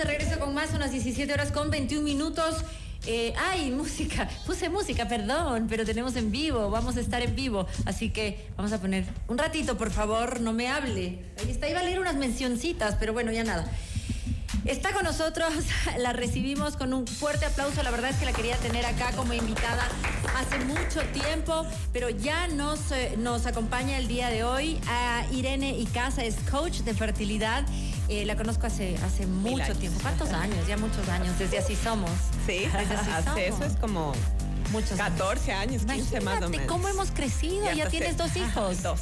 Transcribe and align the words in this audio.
de 0.00 0.06
regreso 0.06 0.38
con 0.38 0.54
más, 0.54 0.72
unas 0.72 0.92
17 0.92 1.30
horas 1.30 1.52
con 1.52 1.70
21 1.70 2.02
minutos. 2.02 2.56
Eh, 3.06 3.34
ay, 3.36 3.70
música, 3.76 4.26
puse 4.46 4.70
música, 4.70 5.06
perdón, 5.06 5.66
pero 5.68 5.84
tenemos 5.84 6.16
en 6.16 6.30
vivo, 6.30 6.70
vamos 6.70 6.96
a 6.96 7.00
estar 7.00 7.20
en 7.20 7.34
vivo, 7.34 7.66
así 7.84 8.08
que 8.08 8.48
vamos 8.56 8.72
a 8.72 8.80
poner 8.80 9.04
un 9.28 9.36
ratito, 9.36 9.76
por 9.76 9.90
favor, 9.90 10.40
no 10.40 10.54
me 10.54 10.68
hable. 10.68 11.18
Ahí 11.38 11.50
está, 11.50 11.68
iba 11.68 11.80
a 11.80 11.82
leer 11.82 12.00
unas 12.00 12.14
mencioncitas, 12.14 12.96
pero 12.98 13.12
bueno, 13.12 13.30
ya 13.30 13.44
nada. 13.44 13.70
Está 14.64 14.92
con 14.92 15.04
nosotros, 15.04 15.52
la 15.98 16.14
recibimos 16.14 16.76
con 16.76 16.94
un 16.94 17.06
fuerte 17.06 17.44
aplauso. 17.44 17.82
La 17.82 17.90
verdad 17.90 18.10
es 18.10 18.16
que 18.16 18.24
la 18.24 18.32
quería 18.32 18.56
tener 18.56 18.86
acá 18.86 19.12
como 19.12 19.34
invitada 19.34 19.86
hace 20.36 20.64
mucho 20.64 21.02
tiempo, 21.12 21.66
pero 21.92 22.08
ya 22.08 22.46
nos, 22.48 22.90
eh, 22.92 23.16
nos 23.18 23.44
acompaña 23.44 23.98
el 23.98 24.08
día 24.08 24.28
de 24.28 24.44
hoy. 24.44 24.80
A 24.88 25.26
Irene 25.30 25.78
Icaza 25.78 26.24
es 26.24 26.36
coach 26.50 26.78
de 26.80 26.94
fertilidad. 26.94 27.64
Eh, 28.10 28.24
la 28.26 28.34
conozco 28.34 28.66
hace, 28.66 28.96
hace 29.04 29.24
mucho 29.24 29.72
tiempo. 29.76 30.00
¿Cuántos 30.02 30.30
años? 30.30 30.66
Ya 30.66 30.76
muchos 30.76 31.08
años, 31.10 31.38
desde 31.38 31.58
así 31.58 31.76
somos. 31.76 32.10
Sí, 32.44 32.66
desde 32.66 32.94
así 32.96 33.10
hace 33.28 33.46
eso 33.46 33.64
es 33.64 33.76
como 33.76 34.12
muchos 34.72 34.98
14 34.98 35.52
años, 35.52 35.84
15 35.84 36.20
más 36.20 36.42
o 36.42 36.48
menos. 36.48 36.66
¿Cómo 36.66 36.88
hemos 36.88 37.12
crecido? 37.12 37.72
Ya, 37.72 37.88
tienes 37.88 38.16
dos 38.16 38.36
hijos. 38.36 38.82
Dos. 38.82 39.00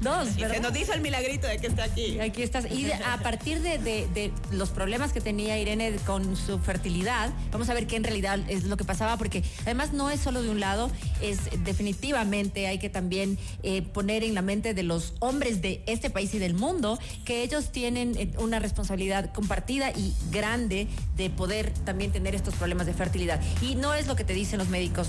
Dos, 0.00 0.28
y 0.36 0.40
se 0.40 0.60
nos 0.60 0.74
dice 0.74 0.92
el 0.92 1.00
milagrito 1.00 1.46
de 1.46 1.58
que 1.58 1.68
está 1.68 1.84
aquí. 1.84 2.20
Aquí 2.20 2.42
estás. 2.42 2.70
Y 2.70 2.90
a 2.92 3.18
partir 3.22 3.60
de, 3.60 4.32
los 4.52 4.70
problemas 4.70 5.12
que 5.12 5.20
tenía 5.20 5.58
Irene 5.58 5.96
con 6.04 6.36
su 6.36 6.58
fertilidad, 6.58 7.30
vamos 7.50 7.70
a 7.70 7.74
ver 7.74 7.86
qué 7.86 7.96
en 7.96 8.04
realidad 8.04 8.38
es 8.48 8.64
lo 8.64 8.76
que 8.76 8.84
pasaba, 8.84 9.16
porque 9.16 9.42
además 9.62 9.92
no 9.92 10.10
es 10.10 10.20
solo 10.20 10.42
de 10.42 10.50
un 10.50 10.60
lado, 10.60 10.90
es 11.22 11.38
definitivamente 11.64 12.66
hay 12.66 12.78
que 12.78 12.90
también 12.90 13.38
eh, 13.62 13.82
poner 13.82 14.22
en 14.22 14.34
la 14.34 14.42
mente 14.42 14.74
de 14.74 14.82
los 14.82 15.14
hombres 15.20 15.62
de 15.62 15.82
este 15.86 16.10
país 16.10 16.34
y 16.34 16.38
del 16.38 16.54
mundo 16.54 16.98
que 17.24 17.42
ellos 17.42 17.72
tienen 17.72 18.16
eh, 18.18 18.30
una 18.38 18.58
responsabilidad 18.58 19.32
compartida 19.32 19.90
y 19.90 20.14
grande 20.30 20.88
de 21.16 21.30
poder 21.30 21.70
también 21.84 22.12
tener 22.12 22.34
estos 22.34 22.54
problemas 22.54 22.86
de 22.86 22.92
fertilidad. 22.92 23.40
Y 23.62 23.76
no 23.76 23.94
es 23.94 24.06
lo 24.06 24.16
que 24.16 24.24
te 24.24 24.34
dicen 24.34 24.58
los 24.58 24.68
médicos. 24.68 25.08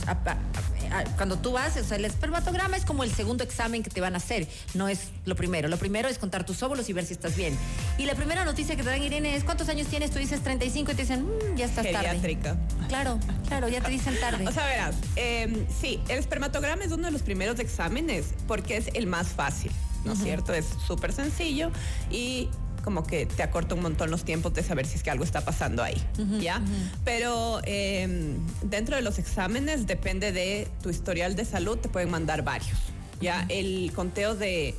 Cuando 1.17 1.37
tú 1.37 1.51
vas, 1.51 1.75
o 1.75 1.83
sea, 1.83 1.97
el 1.97 2.05
espermatograma 2.05 2.77
es 2.77 2.85
como 2.85 3.03
el 3.03 3.11
segundo 3.11 3.43
examen 3.43 3.83
que 3.83 3.89
te 3.89 3.99
van 3.99 4.13
a 4.13 4.17
hacer 4.17 4.47
no 4.77 4.87
es 4.87 5.09
lo 5.25 5.35
primero. 5.35 5.67
Lo 5.67 5.77
primero 5.77 6.07
es 6.07 6.17
contar 6.17 6.45
tus 6.45 6.61
óvulos 6.63 6.87
y 6.89 6.93
ver 6.93 7.05
si 7.05 7.13
estás 7.13 7.35
bien. 7.35 7.57
Y 7.97 8.05
la 8.05 8.15
primera 8.15 8.45
noticia 8.45 8.75
que 8.75 8.83
te 8.83 8.89
dan, 8.89 9.03
Irene, 9.03 9.35
es 9.35 9.43
¿cuántos 9.43 9.67
años 9.69 9.87
tienes? 9.87 10.11
Tú 10.11 10.19
dices 10.19 10.41
35 10.41 10.91
y 10.91 10.95
te 10.95 11.01
dicen, 11.01 11.25
mm, 11.25 11.55
ya 11.57 11.65
estás 11.65 11.85
Geriátrica. 11.85 12.55
tarde. 12.55 12.87
Claro, 12.87 13.19
claro, 13.47 13.67
ya 13.67 13.81
te 13.81 13.91
dicen 13.91 14.17
tarde. 14.19 14.47
O 14.47 14.51
sea, 14.51 14.65
verás, 14.65 14.95
em, 15.15 15.65
sí, 15.81 15.99
el 16.07 16.19
espermatograma 16.19 16.83
es 16.83 16.91
uno 16.91 17.05
de 17.05 17.11
los 17.11 17.21
primeros 17.21 17.59
exámenes 17.59 18.27
porque 18.47 18.77
es 18.77 18.89
el 18.93 19.07
más 19.07 19.29
fácil, 19.29 19.71
¿no 20.05 20.13
es 20.13 20.19
cierto? 20.19 20.53
Es 20.53 20.65
súper 20.85 21.11
sencillo 21.11 21.71
y 22.09 22.49
como 22.83 23.03
que 23.03 23.25
te 23.25 23.43
acorta 23.43 23.75
un 23.75 23.81
montón 23.81 24.09
los 24.11 24.23
tiempos 24.23 24.53
de 24.53 24.63
saber 24.63 24.85
si 24.85 24.95
es 24.95 25.03
que 25.03 25.11
algo 25.11 25.25
está 25.25 25.41
pasando 25.41 25.83
ahí, 25.83 26.01
¿ya? 26.39 26.61
Pero 27.03 27.59
em, 27.65 28.37
dentro 28.61 28.95
de 28.95 29.01
los 29.01 29.19
exámenes 29.19 29.87
depende 29.87 30.31
de 30.31 30.69
tu 30.81 30.89
historial 30.89 31.35
de 31.35 31.43
salud, 31.43 31.77
te 31.77 31.89
pueden 31.89 32.09
mandar 32.09 32.43
varios. 32.43 32.77
Ya 33.19 33.45
el 33.49 33.91
conteo 33.95 34.35
de, 34.35 34.75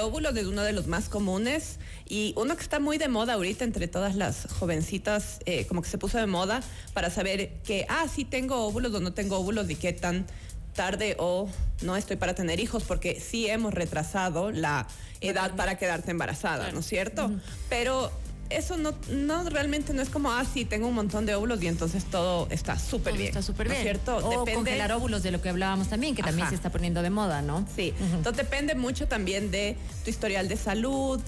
óvulos 0.00 0.36
es 0.36 0.46
uno 0.46 0.62
de 0.62 0.72
los 0.72 0.86
más 0.86 1.08
comunes 1.08 1.78
y 2.08 2.34
uno 2.36 2.56
que 2.56 2.62
está 2.62 2.80
muy 2.80 2.98
de 2.98 3.08
moda 3.08 3.34
ahorita 3.34 3.64
entre 3.64 3.88
todas 3.88 4.16
las 4.16 4.46
jovencitas, 4.52 5.38
eh, 5.46 5.66
como 5.66 5.82
que 5.82 5.88
se 5.88 5.98
puso 5.98 6.18
de 6.18 6.26
moda 6.26 6.62
para 6.92 7.10
saber 7.10 7.50
que, 7.64 7.86
ah, 7.88 8.06
sí 8.12 8.24
tengo 8.24 8.66
óvulos 8.66 8.92
o 8.94 9.00
no 9.00 9.12
tengo 9.12 9.38
óvulos 9.38 9.70
y 9.70 9.76
qué 9.76 9.92
tan 9.92 10.26
tarde 10.74 11.16
o 11.18 11.48
no 11.82 11.96
estoy 11.96 12.16
para 12.16 12.34
tener 12.34 12.60
hijos, 12.60 12.82
porque 12.82 13.20
sí 13.20 13.48
hemos 13.48 13.72
retrasado 13.72 14.50
la 14.50 14.86
edad 15.20 15.54
para 15.56 15.78
quedarte 15.78 16.10
embarazada, 16.10 16.70
¿no 16.72 16.80
es 16.80 16.86
cierto? 16.86 17.30
Pero 17.68 18.12
eso 18.50 18.76
no, 18.76 18.94
no 19.10 19.48
realmente 19.48 19.92
no 19.92 20.02
es 20.02 20.08
como, 20.08 20.32
ah, 20.32 20.44
sí, 20.44 20.64
tengo 20.64 20.88
un 20.88 20.94
montón 20.94 21.26
de 21.26 21.34
óvulos 21.34 21.62
y 21.62 21.66
entonces 21.66 22.04
todo 22.04 22.48
está 22.50 22.78
súper 22.78 23.14
bien. 23.14 23.28
Está 23.28 23.42
súper 23.42 23.68
bien. 23.68 23.82
¿Cierto? 23.82 24.16
O 24.16 24.30
depende... 24.30 24.54
congelar 24.54 24.92
óvulos 24.92 25.22
de 25.22 25.30
lo 25.30 25.40
que 25.40 25.48
hablábamos 25.48 25.88
también, 25.88 26.14
que 26.14 26.22
también 26.22 26.48
se 26.48 26.54
está 26.54 26.70
poniendo 26.70 27.02
de 27.02 27.10
moda, 27.10 27.42
¿no? 27.42 27.66
Sí. 27.74 27.92
Entonces 28.14 28.36
depende 28.36 28.74
mucho 28.74 29.08
también 29.08 29.50
de 29.50 29.76
tu 30.04 30.10
historial 30.10 30.48
de 30.48 30.56
salud, 30.56 31.20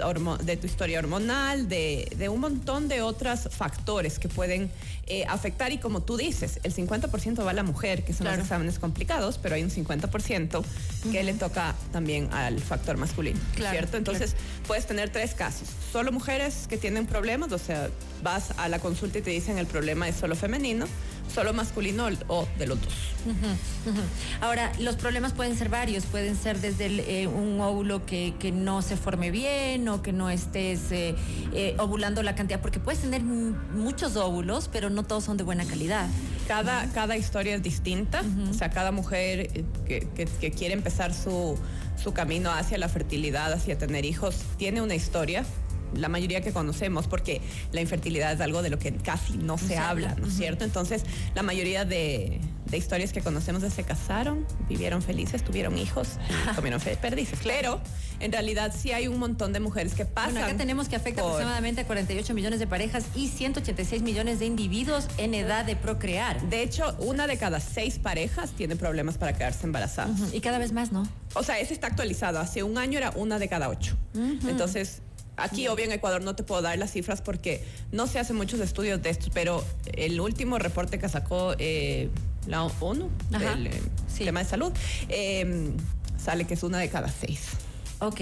de 0.43 0.57
tu 0.57 0.67
historia 0.67 0.99
hormonal, 0.99 1.69
de, 1.69 2.11
de 2.17 2.29
un 2.29 2.41
montón 2.41 2.89
de 2.89 3.03
otros 3.03 3.49
factores 3.51 4.19
que 4.19 4.29
pueden 4.29 4.71
eh, 5.11 5.25
afectar. 5.27 5.73
Y 5.73 5.79
como 5.79 6.03
tú 6.03 6.19
dices, 6.19 6.61
el 6.65 6.75
50% 6.75 7.45
va 7.45 7.53
a 7.53 7.55
la 7.55 7.63
mujer, 7.63 8.05
que 8.05 8.13
son 8.13 8.27
los 8.27 8.39
exámenes 8.39 8.79
complicados, 8.79 9.39
pero 9.39 9.55
hay 9.55 9.63
un 9.63 9.71
50% 9.71 10.63
que 11.11 11.23
le 11.23 11.33
toca 11.33 11.75
también 11.93 12.29
al 12.33 12.61
factor 12.61 12.99
masculino. 12.99 13.41
¿Cierto? 13.57 13.97
Entonces 13.97 14.37
puedes 14.67 14.87
tener 14.87 15.09
tres 15.09 15.35
casos. 15.35 15.69
Solo 15.91 16.13
mujeres 16.13 16.67
que 16.69 16.77
tienen 16.77 17.07
problemas, 17.09 17.53
o 17.53 17.59
sea, 17.59 17.89
vas 18.23 18.53
a 18.59 18.69
la 18.69 18.79
consulta 18.79 19.19
y 19.19 19.23
te 19.23 19.31
dicen 19.31 19.59
el 19.59 19.67
problema 19.67 20.09
es 20.09 20.17
solo 20.17 20.37
femenino, 20.37 20.87
solo 21.33 21.53
masculino 21.53 22.09
o 22.29 22.47
de 22.59 22.67
los 22.67 22.81
dos. 22.81 22.95
Ahora, 24.41 24.73
los 24.79 24.97
problemas 24.97 25.33
pueden 25.33 25.57
ser 25.57 25.69
varios, 25.69 26.07
pueden 26.07 26.37
ser 26.37 26.61
desde 26.61 27.23
eh, 27.23 27.27
un 27.27 27.61
óvulo 27.61 28.05
que, 28.07 28.35
no 28.53 28.83
se 28.83 28.97
forme 28.97 29.31
bien 29.31 29.89
o 29.89 30.03
que 30.03 30.13
no 30.13 30.31
estés 30.31 30.91
eh, 30.91 31.15
eh, 31.53 31.77
ovulando 31.79 32.23
la 32.23 32.35
cantidad, 32.35 32.61
porque 32.61 32.81
puedes 32.81 33.01
tener 33.01 33.23
muchos 33.23 34.17
óvulos, 34.17 34.69
pero 34.73 34.91
no 34.91 35.05
todos 35.05 35.25
son 35.25 35.37
de 35.37 35.45
buena 35.45 35.65
calidad. 35.67 36.09
Cada, 36.47 36.91
cada 36.93 37.17
historia 37.17 37.55
es 37.55 37.63
distinta, 37.63 38.23
o 38.51 38.55
sea, 38.55 38.71
cada 38.71 38.91
mujer 38.91 39.65
que, 39.87 40.09
que 40.41 40.51
quiere 40.51 40.73
empezar 40.73 41.13
su, 41.13 41.59
su 42.03 42.13
camino 42.13 42.51
hacia 42.51 42.79
la 42.79 42.89
fertilidad, 42.89 43.53
hacia 43.53 43.77
tener 43.77 44.05
hijos, 44.05 44.37
tiene 44.57 44.81
una 44.81 44.95
historia 44.95 45.45
la 45.95 46.09
mayoría 46.09 46.41
que 46.41 46.53
conocemos, 46.53 47.07
porque 47.07 47.41
la 47.73 47.81
infertilidad 47.81 48.33
es 48.33 48.41
algo 48.41 48.63
de 48.63 48.71
lo 48.71 48.79
que 48.79 48.93
casi 48.93 49.37
no 49.37 49.59
se 49.59 49.79
habla, 49.79 50.15
¿no 50.15 50.27
es 50.27 50.35
cierto? 50.35 50.65
Entonces, 50.65 51.05
la 51.35 51.43
mayoría 51.43 51.85
de, 51.85 52.41
historias 52.73 53.13
que 53.13 53.23
conocemos 53.23 53.63
de 53.63 53.71
se 53.71 53.83
casaron, 53.83 54.47
vivieron 54.69 55.01
felices, 55.03 55.43
tuvieron 55.43 55.79
hijos, 55.79 56.19
comieron 56.55 56.81
perdices. 56.81 57.39
Pero, 57.43 57.81
en 58.21 58.33
realidad, 58.33 58.75
sí 58.77 58.93
hay 58.93 59.09
un 59.09 59.19
montón 59.19 59.53
de 59.53 59.61
mujeres 59.61 59.95
que 59.95 60.05
pasan. 60.05 60.33
Bueno, 60.33 60.47
acá 60.47 60.57
tenemos 60.57 60.89
que 60.89 60.97
afecta 60.97 61.23
aproximadamente 61.23 61.81
a 61.81 61.87
48 61.87 62.35
millones 62.35 62.59
de 62.59 62.67
parejas 62.67 63.07
y 63.15 63.29
186 63.29 64.03
millones 64.03 64.39
de 64.39 64.47
individuos 64.47 65.09
en 65.17 65.35
edad 65.35 65.65
de 65.65 65.77
procrear. 65.77 66.41
De 66.49 66.63
hecho, 66.63 66.95
una 66.99 67.27
de 67.27 67.39
cada 67.39 67.61
seis 67.61 67.99
parejas 67.99 68.51
tiene 68.51 68.77
problemas 68.77 69.17
para 69.17 69.33
quedarse 69.33 69.67
embarazadas. 69.67 70.35
Y 70.35 70.41
cada 70.41 70.59
vez 70.59 70.73
más, 70.73 70.93
¿no? 70.93 71.09
O 71.35 71.43
sea, 71.43 71.59
ese 71.59 71.73
está 71.73 71.87
actualizado. 71.87 72.39
Hace 72.39 72.63
un 72.63 72.79
año 72.79 72.99
era 72.99 73.11
una 73.11 73.39
de 73.39 73.49
cada 73.49 73.69
ocho. 73.69 73.97
Entonces, 74.15 75.03
Aquí, 75.39 75.69
obvio, 75.69 75.85
en 75.85 75.93
Ecuador 75.93 76.23
no 76.23 76.35
te 76.35 76.43
puedo 76.43 76.63
dar 76.63 76.77
las 76.79 76.93
cifras 76.93 77.23
porque 77.23 77.65
no 77.93 78.07
se 78.07 78.19
hacen 78.19 78.37
muchos 78.37 78.61
estudios 78.61 79.01
de 79.03 79.11
estos, 79.11 79.31
pero 79.33 79.65
el 79.93 80.21
último 80.21 80.59
reporte 80.59 80.99
que 80.99 81.09
sacó 81.09 81.55
eh, 81.59 82.11
la 82.47 82.65
ONU, 82.65 83.09
el, 83.33 83.69
eh, 83.69 83.81
tema 84.19 84.41
de 84.41 84.49
salud, 84.49 84.73
eh, 85.09 85.71
sale 86.23 86.45
que 86.45 86.55
es 86.55 86.63
una 86.63 86.79
de 86.79 86.89
cada 86.89 87.09
seis. 87.09 87.51
Ok, 88.01 88.21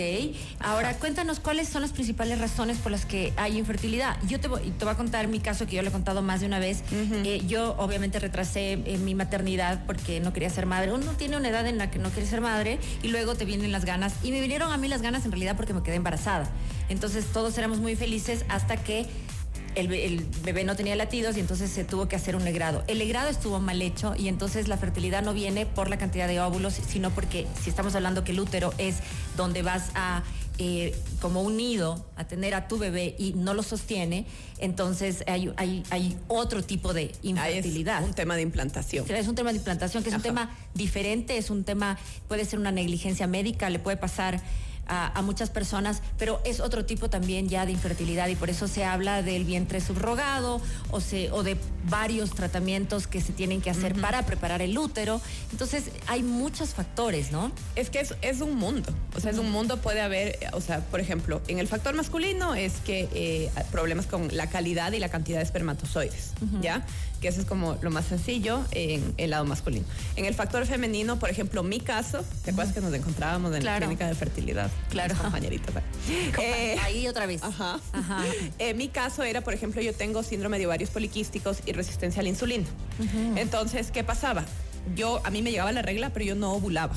ahora 0.61 0.95
cuéntanos 0.95 1.39
cuáles 1.39 1.69
son 1.69 1.83
las 1.83 1.93
principales 1.93 2.39
razones 2.39 2.79
por 2.79 2.91
las 2.91 3.05
que 3.05 3.35
hay 3.37 3.59
infertilidad. 3.59 4.17
Yo 4.27 4.41
te 4.41 4.49
voy, 4.49 4.71
te 4.71 4.87
voy 4.87 4.95
a 4.95 4.97
contar 4.97 5.29
mi 5.29 5.39
caso 5.39 5.67
que 5.67 5.77
yo 5.77 5.83
le 5.83 5.91
he 5.91 5.93
contado 5.93 6.23
más 6.23 6.41
de 6.41 6.47
una 6.47 6.59
vez. 6.59 6.83
Eh, 6.91 7.43
yo 7.47 7.77
obviamente 7.77 8.19
retrasé 8.19 8.73
eh, 8.73 8.97
mi 8.97 9.15
maternidad 9.15 9.85
porque 9.87 10.19
no 10.21 10.33
quería 10.33 10.49
ser 10.49 10.65
madre. 10.65 10.95
Uno 10.95 11.13
tiene 11.19 11.37
una 11.37 11.51
edad 11.51 11.67
en 11.67 11.77
la 11.77 11.91
que 11.91 11.99
no 11.99 12.09
quiere 12.09 12.27
ser 12.27 12.41
madre 12.41 12.79
y 13.03 13.09
luego 13.09 13.35
te 13.35 13.45
vienen 13.45 13.71
las 13.71 13.85
ganas. 13.85 14.15
Y 14.23 14.31
me 14.31 14.41
vinieron 14.41 14.73
a 14.73 14.79
mí 14.79 14.89
las 14.89 15.03
ganas 15.03 15.27
en 15.27 15.33
realidad 15.33 15.57
porque 15.57 15.75
me 15.75 15.83
quedé 15.83 15.97
embarazada. 15.97 16.49
Entonces 16.89 17.27
todos 17.27 17.59
éramos 17.59 17.79
muy 17.79 17.97
felices 17.97 18.47
hasta 18.49 18.79
que 18.79 19.07
el, 19.77 20.27
bebé 20.43 20.65
no 20.65 20.75
tenía 20.75 20.97
latidos 20.97 21.37
y 21.37 21.41
entonces 21.41 21.71
se 21.71 21.85
tuvo 21.85 22.09
que 22.09 22.17
hacer 22.17 22.35
un 22.35 22.45
legrado. 22.45 22.83
El 22.87 22.99
legrado 22.99 23.29
estuvo 23.29 23.61
mal 23.61 23.81
hecho 23.83 24.15
y 24.17 24.29
entonces 24.29 24.69
la 24.69 24.77
fertilidad 24.79 25.23
no 25.23 25.35
viene 25.35 25.67
por 25.67 25.89
la 25.91 25.99
cantidad 25.99 26.27
de 26.27 26.41
óvulos, 26.41 26.75
sino 26.75 27.11
porque 27.11 27.47
si 27.63 27.71
estamos 27.71 27.95
hablando 27.95 28.25
que 28.25 28.33
el 28.33 28.41
útero 28.41 28.73
es 28.79 28.97
donde 29.37 29.63
vas 29.63 29.91
a 29.95 30.23
eh, 30.59 30.97
como 31.21 31.43
un 31.43 31.59
nido 31.59 32.07
a 32.17 32.25
tener 32.25 32.55
a 32.55 32.67
tu 32.67 32.79
bebé 32.79 33.15
y 33.19 33.35
no 33.35 33.53
lo 33.53 33.63
sostiene, 33.63 34.25
entonces 34.59 35.23
hay, 35.27 35.53
hay, 35.59 36.17
otro 36.29 36.63
tipo 36.63 36.95
de 36.95 37.13
infertilidad. 37.23 38.03
Es 38.03 38.09
un 38.09 38.15
tema 38.15 38.37
de 38.37 38.43
implantación. 38.43 39.05
Es 39.11 39.29
un 39.29 39.35
tema 39.35 39.53
de 39.53 39.59
implantación, 39.59 40.03
que 40.03 40.09
es 40.09 40.15
un 40.15 40.23
tema 40.23 40.57
diferente, 40.73 41.37
es 41.37 41.51
un 41.51 41.65
tema, 41.65 41.99
puede 42.29 42.47
ser 42.47 42.59
una 42.59 42.73
negligencia 42.73 43.27
médica, 43.27 43.69
le 43.69 43.79
puede 43.79 43.99
pasar 43.99 44.41
a, 44.89 45.23
muchas 45.23 45.51
personas, 45.51 46.03
pero 46.19 46.41
es 46.45 46.61
otro 46.61 46.85
tipo 46.85 47.11
también 47.11 47.49
ya 47.49 47.67
de 47.67 47.73
infertilidad 47.73 48.29
y 48.29 48.37
por 48.37 48.51
eso 48.51 48.69
se 48.69 48.85
habla 48.85 49.23
del 49.23 49.45
vientre 49.45 49.81
subrogado 49.81 50.61
o, 50.91 51.01
se, 51.01 51.31
o 51.33 51.43
de 51.43 51.57
varios 51.89 52.31
tratamientos 52.31 53.07
que 53.07 53.21
se 53.21 53.33
tienen 53.33 53.61
que 53.61 53.71
hacer 53.71 54.01
para 54.01 54.25
preparar 54.25 54.63
el 54.63 54.77
útero. 54.79 55.21
Entonces 55.51 55.85
hay 56.07 56.23
muchos 56.23 56.75
factores, 56.75 57.33
¿no? 57.33 57.51
Es 57.75 57.91
que 57.91 58.01
es, 58.01 58.15
es 58.23 58.41
un 58.41 58.57
mundo, 58.57 58.93
o 59.17 59.21
sea, 59.21 59.31
es 59.33 59.39
un 59.39 59.51
mundo, 59.51 59.79
puede 59.79 60.01
haber, 60.01 60.39
o 60.53 60.61
sea, 60.61 60.81
por 60.81 61.01
ejemplo, 61.01 61.41
en 61.49 61.59
el 61.59 61.67
factor 61.67 61.95
masculino 61.95 62.55
es 62.55 62.75
que 62.85 63.09
eh, 63.13 63.51
problemas 63.73 64.07
con 64.07 64.29
la 64.37 64.49
calidad 64.49 64.93
y 64.93 64.99
la 64.99 65.09
cantidad 65.09 65.39
de 65.39 65.45
espermatozoides, 65.45 66.33
¿ya? 66.61 66.87
Que 67.21 67.29
eso 67.29 67.41
es 67.41 67.47
como 67.47 67.79
lo 67.81 67.91
más 67.91 68.07
sencillo 68.07 68.63
en 68.73 69.15
el 69.17 69.31
lado 69.31 69.45
masculino. 69.45 69.87
En 70.17 70.27
el 70.27 70.35
factor 70.35 70.67
femenino, 70.67 71.19
por 71.19 71.31
ejemplo, 71.31 71.63
mi 71.63 71.81
caso, 71.81 72.25
¿te 72.45 72.51
acuerdas 72.51 72.75
que 72.75 72.81
nos 72.81 72.93
encontrábamos 72.93 73.55
en 73.55 73.65
la 73.65 73.79
clínica 73.79 74.07
de 74.07 74.15
fertilidad? 74.15 74.71
Claro. 74.91 75.15
Compañeritas. 75.17 75.75
Eh, 76.41 76.77
ahí 76.83 77.09
otra 77.09 77.27
vez. 77.27 77.43
Ajá. 77.43 77.81
ajá. 77.93 78.23
Eh, 78.59 78.75
mi 78.75 78.89
caso 78.89 79.23
era, 79.23 79.41
por 79.41 79.55
ejemplo, 79.55 79.83
yo 79.83 79.93
tengo 79.93 80.23
síndrome 80.23 80.59
de 80.59 80.67
ovarios 80.67 80.91
poliquísticos 80.91 81.59
y 81.67 81.73
resistencia 81.73 82.21
a 82.21 82.23
la 82.23 82.29
insulina. 82.29 82.67
Entonces, 83.37 83.91
¿qué 83.91 84.05
pasaba? 84.05 84.45
Yo, 84.95 85.21
a 85.25 85.31
mí 85.31 85.43
me 85.43 85.51
llegaba 85.51 85.73
la 85.73 85.83
regla, 85.83 86.11
pero 86.13 86.25
yo 86.25 86.35
no 86.35 86.53
ovulaba. 86.53 86.95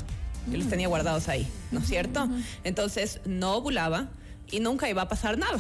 Yo 0.47 0.57
los 0.57 0.67
tenía 0.67 0.87
guardados 0.87 1.27
ahí, 1.27 1.47
¿no 1.71 1.79
es 1.79 1.87
cierto? 1.87 2.29
Entonces, 2.63 3.19
no 3.25 3.55
ovulaba 3.55 4.09
y 4.51 4.59
nunca 4.59 4.89
iba 4.89 5.01
a 5.01 5.07
pasar 5.07 5.37
nada. 5.37 5.59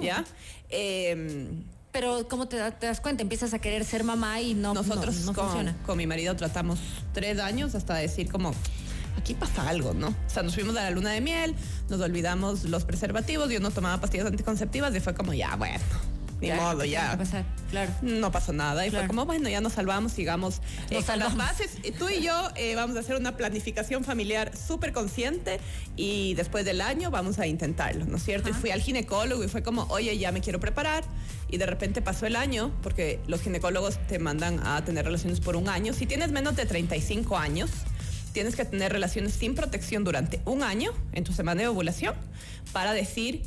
¿Ya? 0.00 0.24
Eh, 0.70 1.48
pero 1.92 2.28
¿cómo 2.28 2.46
te, 2.48 2.56
das 2.56 3.00
cuenta? 3.00 3.22
Empiezas 3.22 3.54
a 3.54 3.58
querer 3.58 3.84
ser 3.84 4.04
mamá 4.04 4.40
y 4.40 4.54
no, 4.54 4.74
Nosotros 4.74 5.16
no, 5.24 5.32
con, 5.34 5.46
funciona. 5.46 5.76
con 5.84 5.98
mi 5.98 6.06
marido 6.06 6.36
tratamos 6.36 6.78
tres 7.12 7.38
años 7.40 7.74
hasta 7.74 7.94
decir 7.94 8.30
como, 8.30 8.52
aquí 9.18 9.34
pasa 9.34 9.68
algo, 9.68 9.94
¿no? 9.94 10.08
O 10.08 10.30
sea, 10.30 10.42
nos 10.42 10.54
fuimos 10.54 10.76
a 10.76 10.82
la 10.84 10.90
luna 10.90 11.10
de 11.10 11.20
miel, 11.20 11.54
nos 11.88 12.00
olvidamos 12.00 12.64
los 12.64 12.84
preservativos, 12.84 13.50
yo 13.50 13.60
no 13.60 13.70
tomaba 13.70 14.00
pastillas 14.00 14.26
anticonceptivas 14.26 14.94
y 14.94 15.00
fue 15.00 15.14
como, 15.14 15.34
ya, 15.34 15.56
bueno, 15.56 15.84
ni 16.40 16.52
modo, 16.52 16.84
ya. 16.84 17.16
Pasar? 17.18 17.44
Claro. 17.70 17.92
No 18.02 18.30
pasó 18.30 18.52
nada. 18.52 18.86
Y 18.86 18.90
fue 18.90 19.06
como, 19.06 19.26
bueno, 19.26 19.48
ya 19.48 19.60
nos 19.60 19.72
salvamos, 19.72 20.12
sigamos 20.12 20.60
eh, 20.90 21.02
con 21.02 21.18
las 21.18 21.36
bases. 21.36 21.78
Tú 21.98 22.08
y 22.08 22.22
yo 22.22 22.50
eh, 22.54 22.76
vamos 22.76 22.96
a 22.96 23.00
hacer 23.00 23.16
una 23.16 23.36
planificación 23.36 24.04
familiar 24.04 24.56
súper 24.56 24.92
consciente 24.92 25.60
y 25.96 26.34
después 26.34 26.64
del 26.64 26.80
año 26.80 27.10
vamos 27.10 27.38
a 27.38 27.46
intentarlo, 27.46 28.04
¿no 28.06 28.16
es 28.16 28.24
cierto? 28.24 28.48
Y 28.48 28.52
fui 28.52 28.70
al 28.70 28.80
ginecólogo 28.80 29.42
y 29.42 29.48
fue 29.48 29.62
como, 29.62 29.84
oye, 29.90 30.16
ya 30.16 30.32
me 30.32 30.40
quiero 30.40 30.60
preparar. 30.60 31.04
Y 31.50 31.56
de 31.56 31.66
repente 31.66 32.02
pasó 32.02 32.26
el 32.26 32.36
año, 32.36 32.70
porque 32.82 33.20
los 33.26 33.40
ginecólogos 33.40 33.98
te 34.06 34.18
mandan 34.18 34.64
a 34.66 34.84
tener 34.84 35.04
relaciones 35.04 35.40
por 35.40 35.56
un 35.56 35.68
año. 35.68 35.92
Si 35.92 36.06
tienes 36.06 36.30
menos 36.30 36.56
de 36.56 36.66
35 36.66 37.36
años, 37.38 37.70
tienes 38.32 38.56
que 38.56 38.64
tener 38.64 38.92
relaciones 38.92 39.34
sin 39.34 39.54
protección 39.54 40.04
durante 40.04 40.40
un 40.44 40.62
año 40.62 40.92
en 41.12 41.24
tu 41.24 41.32
semana 41.32 41.62
de 41.62 41.68
ovulación 41.68 42.14
para 42.72 42.92
decir 42.92 43.42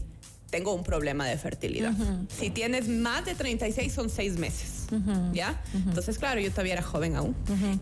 tengo 0.50 0.74
un 0.74 0.84
problema 0.84 1.26
de 1.26 1.38
fertilidad. 1.38 1.94
Si 2.28 2.50
tienes 2.50 2.90
más 2.90 3.24
de 3.26 3.36
36 3.36 3.92
son 3.92 4.10
seis 4.10 4.38
meses, 4.38 4.88
¿ya? 5.34 5.62
Entonces, 5.74 6.20
claro, 6.20 6.42
yo 6.42 6.52
todavía 6.52 6.74
era 6.74 6.82
joven 6.84 7.16
aún. 7.16 7.36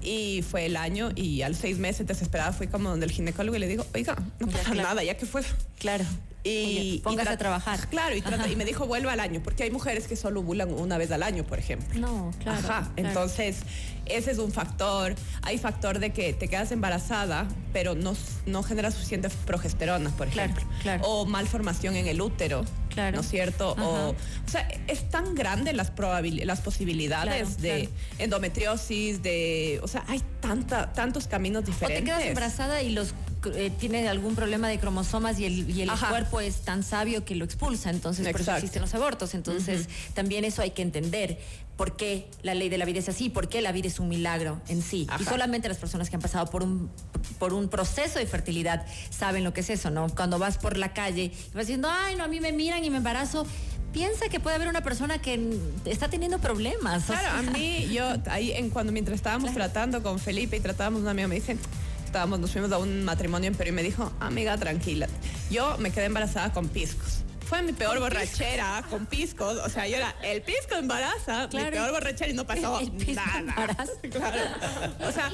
Y 0.04 0.44
fue 0.44 0.68
el 0.68 0.78
año 0.78 1.10
y 1.16 1.42
al 1.42 1.56
seis 1.56 1.80
meses 1.80 2.06
desesperada 2.06 2.54
fui 2.54 2.68
como 2.68 2.90
donde 2.90 3.08
el 3.08 3.12
ginecólogo 3.12 3.58
y 3.58 3.60
le 3.60 3.68
digo, 3.68 3.86
oiga, 3.96 4.16
no 4.40 4.48
pasa 4.48 4.76
nada, 4.76 5.04
ya 5.04 5.18
que 5.18 5.26
fue. 5.26 5.42
Claro. 5.80 6.06
Y, 6.44 7.02
póngase 7.04 7.30
a 7.30 7.38
trabajar. 7.38 7.80
Claro, 7.90 8.16
y, 8.16 8.24
y, 8.52 8.56
me 8.56 8.66
dijo 8.66 8.86
vuelva 8.86 9.14
al 9.14 9.20
año, 9.20 9.42
porque 9.44 9.64
hay 9.64 9.72
mujeres 9.72 10.08
que 10.08 10.16
solo 10.16 10.42
ovulan 10.42 10.72
una 10.72 10.98
vez 10.98 11.12
al 11.12 11.24
año, 11.24 11.44
por 11.44 11.60
ejemplo. 11.60 12.00
No, 12.00 12.32
claro. 12.40 12.60
Ajá, 12.60 12.92
entonces 12.96 13.64
ese 14.10 14.32
es 14.32 14.40
un 14.40 14.52
factor. 14.52 15.16
Hay 15.42 15.58
factor 15.58 16.00
de 16.00 16.12
que 16.12 16.34
te 16.34 16.48
quedas 16.48 16.72
embarazada, 16.72 17.48
pero 17.74 17.96
no, 17.96 18.16
no 18.46 18.64
genera 18.64 18.92
suficiente 18.92 19.30
progesterona, 19.46 20.10
por 20.12 20.28
ejemplo. 20.28 20.64
Claro, 20.82 21.04
O 21.06 21.26
malformación 21.26 21.96
en 21.96 22.08
el 22.08 22.22
útero. 22.22 22.66
Claro. 22.90 23.18
¿No 23.18 23.22
es 23.22 23.30
cierto? 23.30 23.76
O, 23.80 24.10
o, 24.10 24.16
sea, 24.50 24.68
es 24.88 25.10
tan 25.10 25.36
grande 25.36 25.74
las, 25.74 25.94
las 26.44 26.62
posibilidades 26.62 27.62
de 27.62 27.90
endometriosis, 28.18 29.22
de. 29.22 29.80
O 29.84 29.88
sea, 29.88 30.04
hay 30.08 30.22
tanta, 30.42 30.92
tantos 30.94 31.28
caminos 31.28 31.66
diferentes. 31.66 32.02
O 32.02 32.06
te 32.06 32.06
quedas 32.06 32.30
embarazada 32.30 32.82
y 32.82 32.92
los 32.92 33.14
eh, 33.54 33.72
tiene 33.80 34.08
algún 34.10 34.36
problema 34.36 34.68
de 34.68 34.80
cromosomas 34.80 35.40
y 35.40 35.46
el, 35.46 35.70
y 35.70 35.82
el 35.82 35.92
cuerpo 35.92 36.42
es 36.42 36.62
tan 36.62 36.84
sabio 36.84 37.24
que 37.24 37.36
lo 37.36 37.46
expulsa, 37.46 37.90
entonces 37.90 38.28
por 38.30 38.42
eso 38.42 38.54
existen 38.54 38.82
los 38.82 38.94
abortos. 38.94 39.34
Entonces 39.34 39.88
también 40.14 40.46
eso 40.46 40.62
hay 40.62 40.72
que 40.72 40.82
entender 40.82 41.40
por 41.78 41.96
qué 41.96 42.28
la 42.42 42.54
ley 42.54 42.68
de 42.68 42.78
la 42.78 42.84
vida 42.84 43.00
es 43.00 43.08
así, 43.08 43.30
por 43.30 43.48
qué 43.48 43.62
la 43.62 43.72
vida 43.72 43.88
es 43.88 44.00
un 44.00 44.10
milagro 44.10 44.62
en 44.68 44.82
sí. 44.82 45.08
Y 45.18 45.24
solamente 45.24 45.70
las 45.70 45.78
personas 45.78 46.10
que 46.10 46.18
han 46.18 46.22
pasado 46.22 46.48
por 46.48 46.62
un, 46.62 46.90
por 47.38 47.54
un 47.54 47.70
proceso 47.70 48.20
de 48.20 48.26
fertilidad 48.26 48.86
saben 49.10 49.46
lo 49.46 49.54
que 49.54 49.62
es 49.62 49.70
eso, 49.70 49.90
¿no? 49.90 50.10
Cuando 50.10 50.40
vas 50.40 50.58
por 50.58 50.76
la 50.76 50.92
calle 50.92 51.24
y 51.24 51.54
vas 51.54 51.68
diciendo, 51.68 51.90
ay, 51.90 52.18
no, 52.18 52.26
a 52.26 52.28
mí 52.28 52.42
me 52.42 52.52
miran 52.52 52.84
y 52.84 52.90
me 52.90 52.98
embarazo, 52.98 53.48
piensa 53.94 54.28
que 54.28 54.42
puede 54.42 54.58
haber 54.58 54.68
una 54.68 54.82
persona 54.82 55.22
que 55.22 55.58
está 55.86 56.10
teniendo 56.10 56.40
problemas. 56.40 57.06
Claro, 57.06 57.30
a 57.38 57.42
mí, 57.52 57.88
yo 57.92 58.06
ahí 58.30 58.52
en 58.52 58.70
cuando 58.70 58.92
mientras 58.92 59.16
estábamos 59.16 59.54
tratando 59.56 60.04
con 60.04 60.20
Felipe 60.20 60.58
y 60.58 60.60
tratábamos 60.60 61.02
una 61.02 61.12
amiga, 61.12 61.30
me 61.30 61.36
dicen, 61.36 61.60
estábamos, 62.10 62.40
nos 62.40 62.52
fuimos 62.52 62.72
a 62.72 62.80
un 62.80 63.04
matrimonio 63.04 63.48
en 63.48 63.56
Perú 63.56 63.70
y 63.70 63.74
me 63.74 63.84
dijo, 63.84 64.12
amiga, 64.20 64.58
tranquila. 64.58 65.08
Yo 65.52 65.78
me 65.78 65.92
quedé 65.92 66.06
embarazada 66.06 66.52
con 66.52 66.68
piscos. 66.68 67.24
Fue 67.46 67.62
mi 67.62 67.72
peor 67.72 68.00
borrachera 68.00 68.84
con 68.90 69.06
piscos. 69.06 69.58
O 69.58 69.70
sea, 69.70 69.88
yo 69.88 69.98
era 69.98 70.16
el 70.24 70.42
pisco 70.42 70.76
embaraza, 70.76 71.48
mi 71.54 71.64
peor 71.66 71.92
borrachera 71.92 72.32
y 72.32 72.34
no 72.34 72.46
pasó 72.46 72.82
nada. 73.14 73.78
Claro. 74.10 74.40
O 75.08 75.12
sea, 75.12 75.32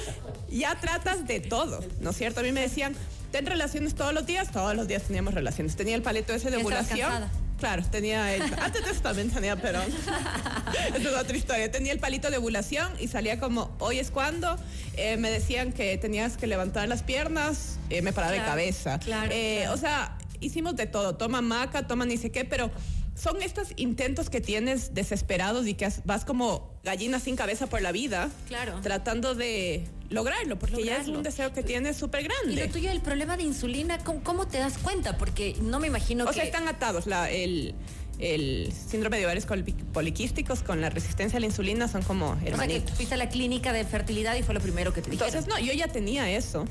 ya 0.50 0.76
tratas 0.76 1.26
de 1.26 1.40
todo, 1.40 1.80
¿no 2.02 2.10
es 2.10 2.18
cierto? 2.18 2.42
A 2.42 2.44
mí 2.44 2.52
me 2.52 2.62
decían, 2.62 2.94
ten 3.32 3.46
relaciones 3.46 3.96
todos 3.96 4.14
los 4.14 4.26
días. 4.26 4.52
Todos 4.52 4.76
los 4.76 4.88
días 4.88 5.04
teníamos 5.04 5.34
relaciones. 5.34 5.76
Tenía 5.76 5.96
el 5.96 6.02
palito 6.02 6.34
ese 6.34 6.52
de 6.52 6.58
ovulación. 6.58 7.30
Claro, 7.60 7.84
tenía 7.90 8.36
el, 8.36 8.42
antes 8.60 8.84
de 8.84 8.92
eso 8.92 9.02
también 9.02 9.30
tenía 9.32 9.56
perón. 9.56 9.86
Esa 9.88 10.98
es 10.98 11.16
otra 11.16 11.38
historia. 11.38 11.72
Tenía 11.72 11.94
el 11.94 12.00
palito 12.00 12.30
de 12.30 12.38
ovulación 12.38 12.92
y 13.00 13.08
salía 13.08 13.40
como, 13.40 13.76
hoy 13.80 14.00
es 14.00 14.12
cuando. 14.12 14.58
Eh, 14.98 15.18
me 15.18 15.30
decían 15.32 15.72
que 15.72 15.98
tenías 15.98 16.38
que 16.38 16.48
levantar 16.48 16.88
las 16.90 17.04
piernas, 17.04 17.80
eh, 17.90 18.02
me 18.02 18.14
paraba 18.14 18.34
de 18.34 18.40
cabeza. 18.40 18.96
Eh, 18.96 19.00
claro, 19.06 19.74
O 19.74 19.78
sea, 19.78 20.18
hicimos 20.42 20.76
de 20.76 20.86
todo. 20.86 21.16
Toma 21.16 21.42
maca, 21.42 21.88
toma 21.88 22.06
ni 22.06 22.18
sé 22.18 22.30
qué, 22.30 22.46
pero 22.46 22.72
son 23.16 23.42
estos 23.42 23.70
intentos 23.78 24.30
que 24.30 24.42
tienes 24.42 24.94
desesperados 24.94 25.68
y 25.68 25.74
que 25.74 25.90
vas 26.04 26.26
como 26.26 26.70
gallina 26.84 27.20
sin 27.20 27.36
cabeza 27.36 27.68
por 27.68 27.82
la 27.82 27.92
vida. 27.92 28.30
Claro. 28.48 28.80
Tratando 28.82 29.36
de 29.36 29.86
lograrlo, 30.10 30.60
porque 30.60 30.84
ya 30.84 30.98
es 30.98 31.08
un 31.08 31.24
deseo 31.24 31.54
que 31.54 31.64
tienes 31.64 31.96
súper 31.96 32.24
grande. 32.24 32.54
Y 32.54 32.56
lo 32.58 32.72
tuyo, 32.72 32.92
el 32.92 33.02
problema 33.02 33.38
de 33.38 33.44
insulina, 33.44 34.00
¿cómo, 34.00 34.48
te 34.48 34.58
das 34.58 34.78
cuenta? 34.78 35.18
Porque 35.18 35.56
no 35.62 35.80
me 35.80 35.88
imagino 35.88 36.26
que... 36.26 36.30
O 36.30 36.34
sea, 36.34 36.44
están 36.44 36.68
atados. 36.68 37.08
La, 37.08 37.32
el, 37.32 37.74
el 38.20 38.72
síndrome 38.72 39.18
de 39.18 39.26
ovarios 39.26 39.48
poliquísticos 39.94 40.62
con 40.62 40.82
la 40.82 40.90
resistencia 40.90 41.38
a 41.38 41.40
la 41.40 41.46
insulina 41.46 41.88
son 41.88 42.04
como 42.04 42.38
hermanitos. 42.44 42.84
O 42.84 42.88
sea, 42.88 42.96
fuiste 42.96 43.16
a 43.16 43.18
la 43.18 43.30
clínica 43.30 43.72
de 43.72 43.86
fertilidad 43.86 44.36
y 44.36 44.44
fue 44.44 44.54
lo 44.54 44.62
primero 44.62 44.94
que 44.94 45.02
te 45.02 45.10
dijeron. 45.10 45.34
Entonces, 45.34 45.52
no, 45.52 45.66
yo 45.66 45.74
ya 45.74 45.88
tenía 45.88 46.30
eso. 46.30 46.66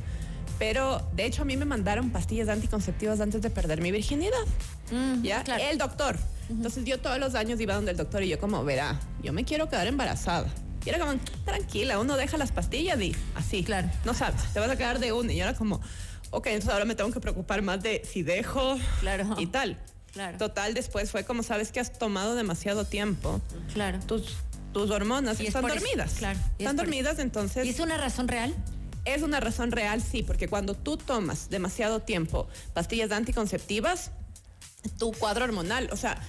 Pero 0.58 1.08
de 1.14 1.24
hecho 1.24 1.42
a 1.42 1.44
mí 1.44 1.56
me 1.56 1.64
mandaron 1.64 2.10
pastillas 2.10 2.48
anticonceptivas 2.48 3.20
antes 3.20 3.42
de 3.42 3.50
perder 3.50 3.80
mi 3.80 3.90
virginidad. 3.90 4.44
Mm, 4.92 5.22
¿Ya? 5.22 5.42
El 5.70 5.78
doctor. 5.78 6.18
Entonces 6.48 6.84
yo 6.84 6.98
todos 6.98 7.18
los 7.18 7.34
años 7.34 7.60
iba 7.60 7.74
donde 7.74 7.92
el 7.92 7.96
doctor 7.96 8.22
y 8.22 8.28
yo 8.28 8.38
como, 8.38 8.64
verá, 8.64 9.00
yo 9.22 9.32
me 9.32 9.44
quiero 9.44 9.68
quedar 9.68 9.86
embarazada. 9.86 10.48
Y 10.84 10.90
era 10.90 10.98
como, 10.98 11.18
tranquila, 11.44 11.98
uno 11.98 12.16
deja 12.16 12.36
las 12.36 12.52
pastillas 12.52 13.00
y 13.00 13.16
así. 13.34 13.64
Claro. 13.64 13.88
No 14.04 14.12
sabes, 14.12 14.42
te 14.52 14.60
vas 14.60 14.70
a 14.70 14.76
quedar 14.76 14.98
de 14.98 15.12
una. 15.12 15.32
Y 15.32 15.36
yo 15.36 15.44
era 15.44 15.54
como, 15.54 15.80
ok, 16.30 16.46
entonces 16.48 16.70
ahora 16.70 16.84
me 16.84 16.94
tengo 16.94 17.10
que 17.10 17.20
preocupar 17.20 17.62
más 17.62 17.82
de 17.82 18.02
si 18.04 18.22
dejo 18.22 18.76
claro. 19.00 19.34
y 19.38 19.46
tal. 19.46 19.78
Claro. 20.12 20.38
Total, 20.38 20.74
después 20.74 21.10
fue 21.10 21.24
como, 21.24 21.42
sabes 21.42 21.72
que 21.72 21.80
has 21.80 21.92
tomado 21.92 22.34
demasiado 22.34 22.84
tiempo. 22.84 23.40
Claro. 23.72 23.98
Tus, 24.06 24.36
tus 24.72 24.90
hormonas 24.90 25.40
están 25.40 25.66
dormidas. 25.66 26.14
Claro. 26.14 26.38
Están 26.58 26.76
dormidas, 26.76 27.18
entonces... 27.18 27.66
¿Y 27.66 27.70
es 27.70 27.80
una 27.80 27.96
razón 27.96 28.28
real? 28.28 28.54
Es 29.04 29.22
una 29.22 29.40
razón 29.40 29.72
real, 29.72 30.00
sí, 30.02 30.22
porque 30.22 30.48
cuando 30.48 30.74
tú 30.74 30.96
tomas 30.96 31.50
demasiado 31.50 32.00
tiempo 32.00 32.48
pastillas 32.72 33.10
anticonceptivas, 33.10 34.12
tu 34.98 35.12
cuadro 35.12 35.44
hormonal, 35.44 35.88
o 35.92 35.96
sea, 35.96 36.20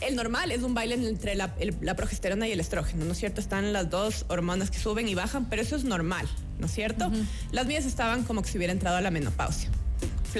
el 0.00 0.14
normal 0.14 0.52
es 0.52 0.62
un 0.62 0.74
baile 0.74 0.94
entre 0.94 1.34
la, 1.34 1.54
progesterona 1.96 2.46
y 2.46 2.52
el 2.52 2.60
estrógeno, 2.60 3.04
¿no 3.04 3.12
es 3.12 3.18
cierto? 3.18 3.40
Están 3.40 3.72
las 3.72 3.88
dos 3.88 4.26
hormonas 4.28 4.70
que 4.70 4.78
suben 4.78 5.08
y 5.08 5.14
bajan, 5.14 5.46
pero 5.46 5.62
eso 5.62 5.76
es 5.76 5.84
normal, 5.84 6.28
¿no 6.58 6.66
es 6.66 6.72
cierto? 6.72 7.10
Las 7.52 7.66
mías 7.66 7.86
estaban 7.86 8.24
como 8.24 8.42
que 8.42 8.50
si 8.50 8.58
hubiera 8.58 8.72
entrado 8.72 8.96
a 8.96 9.00
la 9.00 9.10
menopausia. 9.10 9.70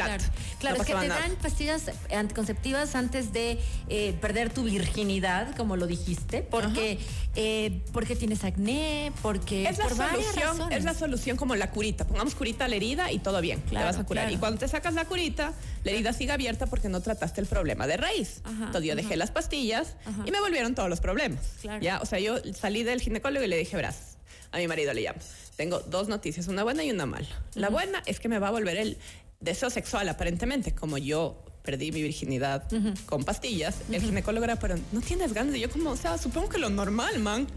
Claro, 0.04 0.24
claro 0.58 0.76
es 0.80 0.86
que 0.86 0.94
te 0.94 1.08
dan 1.08 1.36
pastillas 1.36 1.90
anticonceptivas 2.14 2.94
antes 2.94 3.32
de 3.32 3.58
eh, 3.88 4.14
perder 4.20 4.52
tu 4.52 4.64
virginidad, 4.64 5.54
como 5.56 5.76
lo 5.76 5.86
dijiste, 5.86 6.42
porque, 6.42 6.98
eh, 7.34 7.80
porque 7.92 8.16
tienes 8.16 8.44
acné, 8.44 9.12
porque 9.22 9.68
es 9.68 9.78
la 9.78 9.88
solución, 9.88 10.72
es 10.72 10.84
la 10.84 10.94
solución 10.94 11.36
como 11.36 11.56
la 11.56 11.70
curita. 11.70 12.06
Pongamos 12.06 12.34
curita 12.34 12.66
a 12.66 12.68
la 12.68 12.76
herida 12.76 13.12
y 13.12 13.18
todo 13.18 13.40
bien, 13.40 13.60
te 13.62 13.74
vas 13.74 13.98
a 13.98 14.04
curar. 14.04 14.30
Y 14.30 14.36
cuando 14.36 14.58
te 14.58 14.68
sacas 14.68 14.94
la 14.94 15.04
curita, 15.04 15.52
la 15.84 15.90
herida 15.90 16.12
sigue 16.12 16.32
abierta 16.32 16.66
porque 16.66 16.88
no 16.88 17.00
trataste 17.00 17.40
el 17.40 17.46
problema 17.46 17.86
de 17.86 17.96
raíz. 17.96 18.42
Entonces 18.46 18.84
yo 18.84 18.96
dejé 18.96 19.16
las 19.16 19.30
pastillas 19.30 19.96
y 20.24 20.30
me 20.30 20.40
volvieron 20.40 20.74
todos 20.74 20.88
los 20.88 21.00
problemas. 21.00 21.40
Ya, 21.80 22.00
o 22.00 22.06
sea, 22.06 22.18
yo 22.18 22.36
salí 22.54 22.82
del 22.82 23.00
ginecólogo 23.00 23.44
y 23.44 23.48
le 23.48 23.56
dije, 23.56 23.76
verás, 23.76 24.16
a 24.52 24.58
mi 24.58 24.68
marido 24.68 24.92
le 24.92 25.02
llamo. 25.02 25.18
Tengo 25.56 25.80
dos 25.80 26.08
noticias, 26.08 26.48
una 26.48 26.64
buena 26.64 26.84
y 26.84 26.90
una 26.90 27.06
mala. 27.06 27.28
La 27.54 27.70
buena 27.70 28.02
es 28.04 28.20
que 28.20 28.28
me 28.28 28.38
va 28.38 28.48
a 28.48 28.50
volver 28.50 28.76
el, 28.76 28.98
deseo 29.46 29.70
sexual, 29.70 30.06
aparentemente, 30.10 30.74
como 30.74 30.98
yo 30.98 31.42
perdí 31.62 31.90
mi 31.90 32.02
virginidad 32.02 32.64
con 33.06 33.24
pastillas, 33.24 33.76
el 33.90 34.00
ginecólogo 34.00 34.44
era, 34.44 34.56
pero 34.56 34.76
no 34.92 35.00
tienes 35.00 35.32
ganas. 35.32 35.56
Y 35.56 35.60
yo 35.60 35.70
como, 35.70 35.90
o 35.90 35.96
sea, 35.96 36.18
supongo 36.18 36.50
que 36.50 36.58
lo 36.58 36.68
normal, 36.68 37.18
man. 37.18 37.48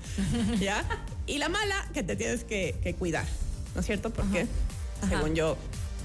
¿Ya? 0.60 0.84
Y 1.28 1.38
la 1.38 1.50
mala, 1.50 1.88
que 1.94 2.02
te 2.02 2.16
tienes 2.16 2.44
que, 2.44 2.96
cuidar, 2.98 3.26
¿no 3.76 3.82
es 3.82 3.86
cierto? 3.86 4.10
Porque, 4.10 4.48
según 5.08 5.36
yo, 5.36 5.58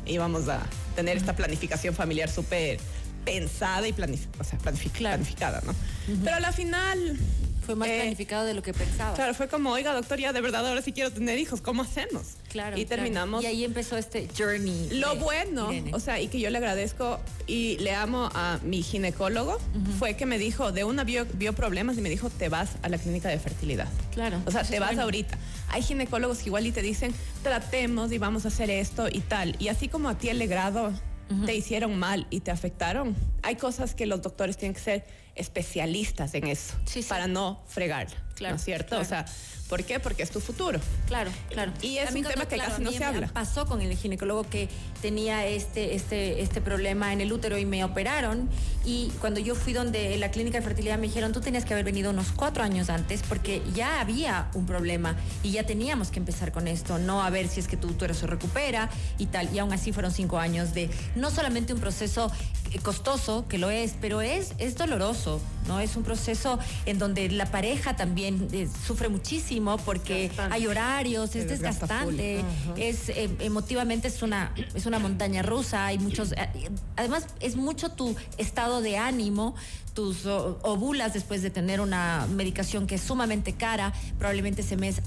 íbamos 0.06 0.48
a 0.48 0.60
tener 0.96 1.16
esta 1.16 1.34
planificación 1.34 1.94
familiar 1.94 2.30
súper 2.30 2.78
pensada 3.24 3.88
y 3.88 3.94
planificada, 3.94 5.62
¿no? 5.64 5.74
Pero 6.22 6.36
a 6.36 6.40
la 6.40 6.52
final 6.52 7.18
Fue 7.64 7.74
más 7.74 7.88
Eh, 7.88 7.96
planificado 8.00 8.44
de 8.44 8.54
lo 8.54 8.62
que 8.62 8.72
pensaba. 8.74 9.14
Claro, 9.14 9.34
fue 9.34 9.48
como, 9.48 9.70
oiga, 9.72 9.92
doctor, 9.94 10.18
ya 10.18 10.32
de 10.32 10.40
verdad 10.40 10.66
ahora 10.66 10.82
sí 10.82 10.92
quiero 10.92 11.10
tener 11.10 11.38
hijos, 11.38 11.60
¿cómo 11.60 11.82
hacemos? 11.82 12.34
Claro, 12.50 12.76
Y 12.78 12.84
claro. 12.84 13.02
terminamos. 13.02 13.42
Y 13.42 13.46
ahí 13.46 13.64
empezó 13.64 13.96
este 13.96 14.28
journey. 14.36 14.90
Lo 14.92 15.14
de 15.14 15.20
bueno, 15.20 15.72
Irene. 15.72 15.90
o 15.94 16.00
sea, 16.00 16.20
y 16.20 16.28
que 16.28 16.38
yo 16.40 16.50
le 16.50 16.58
agradezco 16.58 17.18
y 17.46 17.76
le 17.78 17.94
amo 17.94 18.28
a 18.34 18.58
mi 18.62 18.82
ginecólogo, 18.82 19.58
fue 19.98 20.14
que 20.16 20.26
me 20.26 20.38
dijo, 20.38 20.72
de 20.72 20.84
una 20.84 21.04
vio, 21.04 21.26
vio 21.34 21.52
problemas 21.54 21.96
y 21.98 22.00
me 22.00 22.10
dijo, 22.10 22.30
te 22.30 22.48
vas 22.48 22.70
a 22.82 22.88
la 22.88 22.98
clínica 22.98 23.28
de 23.28 23.38
fertilidad. 23.38 23.88
Claro. 24.12 24.40
O 24.46 24.50
sea, 24.50 24.62
te 24.62 24.78
vas 24.78 24.90
bueno. 24.90 25.02
ahorita. 25.02 25.38
Hay 25.68 25.82
ginecólogos 25.82 26.38
que 26.38 26.46
igual 26.46 26.66
y 26.66 26.72
te 26.72 26.82
dicen, 26.82 27.12
tratemos 27.42 28.12
y 28.12 28.18
vamos 28.18 28.44
a 28.44 28.48
hacer 28.48 28.70
esto 28.70 29.08
y 29.10 29.20
tal. 29.20 29.56
Y 29.58 29.68
así 29.68 29.88
como 29.88 30.08
a 30.08 30.18
ti 30.18 30.28
el 30.28 30.38
legrado 30.38 30.92
te 31.46 31.54
hicieron 31.54 31.98
mal 31.98 32.26
y 32.30 32.40
te 32.40 32.50
afectaron, 32.50 33.16
hay 33.42 33.56
cosas 33.56 33.94
que 33.94 34.06
los 34.06 34.20
doctores 34.22 34.56
tienen 34.56 34.74
que 34.74 34.80
ser 34.80 35.04
especialistas 35.36 36.34
en 36.34 36.46
eso 36.46 36.74
Sí, 36.84 37.02
sí. 37.02 37.08
para 37.08 37.26
no 37.26 37.62
fregar. 37.66 38.08
Claro, 38.34 38.54
¿No 38.54 38.58
es 38.58 38.64
cierto? 38.64 38.88
claro. 38.88 39.02
O 39.04 39.08
sea, 39.08 39.26
¿por 39.68 39.84
qué? 39.84 40.00
Porque 40.00 40.24
es 40.24 40.30
tu 40.30 40.40
futuro. 40.40 40.80
Claro, 41.06 41.30
claro. 41.50 41.72
Y 41.82 41.98
es 41.98 42.10
un 42.12 42.24
tema 42.24 42.46
que 42.46 42.56
claro, 42.56 42.70
casi 42.72 42.82
no 42.82 42.90
se 42.90 43.04
habla. 43.04 43.28
Pasó 43.28 43.64
con 43.66 43.80
el 43.80 43.96
ginecólogo 43.96 44.42
que 44.50 44.68
tenía 45.00 45.46
este, 45.46 45.94
este, 45.94 46.42
este 46.42 46.60
problema 46.60 47.12
en 47.12 47.20
el 47.20 47.32
útero 47.32 47.58
y 47.58 47.64
me 47.64 47.84
operaron. 47.84 48.50
Y 48.84 49.10
cuando 49.20 49.38
yo 49.38 49.54
fui 49.54 49.72
donde 49.72 50.18
la 50.18 50.32
clínica 50.32 50.58
de 50.58 50.64
fertilidad 50.64 50.98
me 50.98 51.06
dijeron, 51.06 51.30
tú 51.32 51.40
tenías 51.40 51.64
que 51.64 51.74
haber 51.74 51.84
venido 51.84 52.10
unos 52.10 52.32
cuatro 52.34 52.64
años 52.64 52.90
antes 52.90 53.22
porque 53.22 53.62
ya 53.72 54.00
había 54.00 54.48
un 54.54 54.66
problema 54.66 55.14
y 55.44 55.52
ya 55.52 55.62
teníamos 55.64 56.08
que 56.10 56.18
empezar 56.18 56.50
con 56.50 56.66
esto, 56.66 56.98
no 56.98 57.22
a 57.22 57.30
ver 57.30 57.46
si 57.46 57.60
es 57.60 57.68
que 57.68 57.76
tu 57.76 57.86
útero 57.86 58.14
se 58.14 58.26
recupera 58.26 58.90
y 59.16 59.26
tal. 59.26 59.54
Y 59.54 59.60
aún 59.60 59.72
así 59.72 59.92
fueron 59.92 60.10
cinco 60.10 60.38
años 60.40 60.74
de 60.74 60.90
no 61.14 61.30
solamente 61.30 61.72
un 61.72 61.78
proceso 61.78 62.32
costoso, 62.82 63.46
que 63.48 63.58
lo 63.58 63.70
es, 63.70 63.94
pero 64.00 64.20
es, 64.20 64.52
es 64.58 64.76
doloroso, 64.76 65.40
¿no? 65.66 65.80
Es 65.80 65.96
un 65.96 66.02
proceso 66.02 66.58
en 66.86 66.98
donde 66.98 67.28
la 67.30 67.46
pareja 67.46 67.96
también 67.96 68.48
eh, 68.52 68.68
sufre 68.86 69.08
muchísimo 69.08 69.76
porque 69.78 70.30
hay 70.50 70.66
horarios, 70.66 71.36
es 71.36 71.48
desgastante, 71.48 72.44
es 72.76 73.08
eh, 73.08 73.30
emotivamente 73.40 74.08
es 74.08 74.22
una, 74.22 74.52
es 74.74 74.86
una 74.86 74.98
montaña 74.98 75.42
rusa, 75.42 75.86
hay 75.86 75.98
muchos, 75.98 76.32
eh, 76.32 76.70
además 76.96 77.26
es 77.40 77.56
mucho 77.56 77.90
tu 77.90 78.14
estado 78.38 78.80
de 78.80 78.98
ánimo, 78.98 79.54
tus 79.94 80.26
ovulas 80.26 81.14
después 81.14 81.42
de 81.42 81.50
tener 81.50 81.80
una 81.80 82.26
medicación 82.30 82.86
que 82.86 82.96
es 82.96 83.00
sumamente 83.00 83.52
cara, 83.52 83.92
probablemente 84.18 84.62
ese 84.62 84.76
mes 84.76 85.00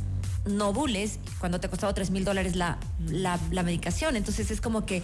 no 0.45 0.69
ovules 0.69 1.19
cuando 1.39 1.59
te 1.59 1.67
ha 1.67 1.69
costado 1.69 1.93
3 1.93 2.09
mil 2.11 2.23
dólares 2.23 2.55
la, 2.55 2.77
la, 3.09 3.39
la 3.51 3.63
medicación, 3.63 4.15
entonces 4.15 4.49
es 4.49 4.61
como 4.61 4.85
que 4.85 5.03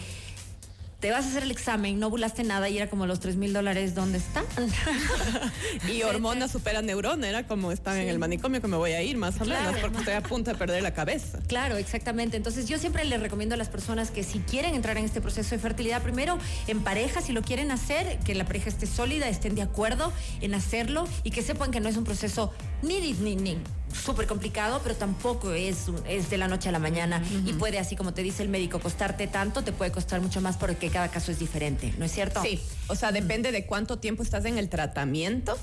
te 1.03 1.11
vas 1.11 1.25
a 1.25 1.27
hacer 1.27 1.43
el 1.43 1.51
examen, 1.51 1.99
no 1.99 2.07
ovulaste 2.07 2.45
nada 2.45 2.69
y 2.69 2.77
era 2.77 2.89
como 2.89 3.05
los 3.05 3.19
3 3.19 3.35
mil 3.35 3.51
dólares, 3.51 3.93
¿dónde 3.93 4.19
están? 4.19 4.45
Y 5.93 6.01
hormona 6.03 6.47
supera 6.47 6.81
neurona, 6.81 7.27
era 7.27 7.45
como 7.45 7.73
están 7.73 7.97
en 7.97 8.07
el 8.07 8.19
manicomio 8.19 8.61
que 8.61 8.69
me 8.69 8.77
voy 8.77 8.91
a 8.93 9.01
ir 9.01 9.17
más 9.17 9.35
o 9.35 9.43
Claro, 9.43 9.65
menos, 9.65 9.81
porque 9.81 9.97
estoy 9.97 10.13
a 10.13 10.23
punto 10.23 10.51
de 10.51 10.57
perder 10.57 10.81
la 10.81 10.93
cabeza. 10.93 11.39
Claro, 11.47 11.75
exactamente. 11.75 12.37
Entonces 12.37 12.69
yo 12.69 12.79
siempre 12.79 13.03
les 13.03 13.19
recomiendo 13.19 13.53
a 13.55 13.57
las 13.57 13.67
personas 13.67 14.11
que 14.11 14.23
si 14.23 14.39
quieren 14.39 14.75
entrar 14.75 14.97
en 14.97 15.03
este 15.03 15.19
proceso 15.19 15.49
de 15.49 15.59
fertilidad, 15.59 16.01
primero 16.01 16.39
en 16.67 16.79
pareja, 16.81 17.19
si 17.19 17.33
lo 17.33 17.41
quieren 17.41 17.71
hacer, 17.71 18.19
que 18.19 18.33
la 18.33 18.45
pareja 18.45 18.69
esté 18.69 18.87
sólida, 18.87 19.27
estén 19.27 19.55
de 19.55 19.61
acuerdo 19.61 20.13
en 20.39 20.53
hacerlo 20.53 21.05
y 21.25 21.31
que 21.31 21.41
sepan 21.41 21.71
que 21.71 21.81
no 21.81 21.89
es 21.89 21.97
un 21.97 22.05
proceso 22.05 22.53
ni, 22.81 23.01
ni, 23.01 23.11
ni, 23.11 23.35
ni 23.35 23.57
súper 23.93 24.27
complicado, 24.27 24.81
pero 24.83 24.95
tampoco 24.95 25.53
es, 25.53 25.85
es 26.07 26.29
de 26.29 26.37
la 26.37 26.47
noche 26.47 26.69
a 26.69 26.71
la 26.71 26.79
mañana 26.79 27.23
y 27.45 27.53
puede, 27.53 27.79
así 27.79 27.95
como 27.95 28.13
te 28.13 28.23
dice 28.23 28.43
el 28.43 28.49
médico, 28.49 28.79
costarte 28.79 29.27
tanto, 29.27 29.63
te 29.63 29.71
puede 29.71 29.91
costar 29.91 30.21
mucho 30.21 30.41
más 30.41 30.57
porque 30.57 30.89
cada 30.89 31.09
caso 31.09 31.31
es 31.31 31.39
diferente, 31.39 31.93
¿no 31.97 32.05
es 32.05 32.11
cierto? 32.11 32.41
Sí, 32.41 32.61
o 32.87 32.95
sea, 32.95 33.11
depende 33.11 33.51
de 33.51 33.65
cuánto 33.65 33.99
tiempo 33.99 34.23
estás 34.23 34.45
en 34.45 34.57
el 34.57 34.69
tratamiento. 34.69 35.57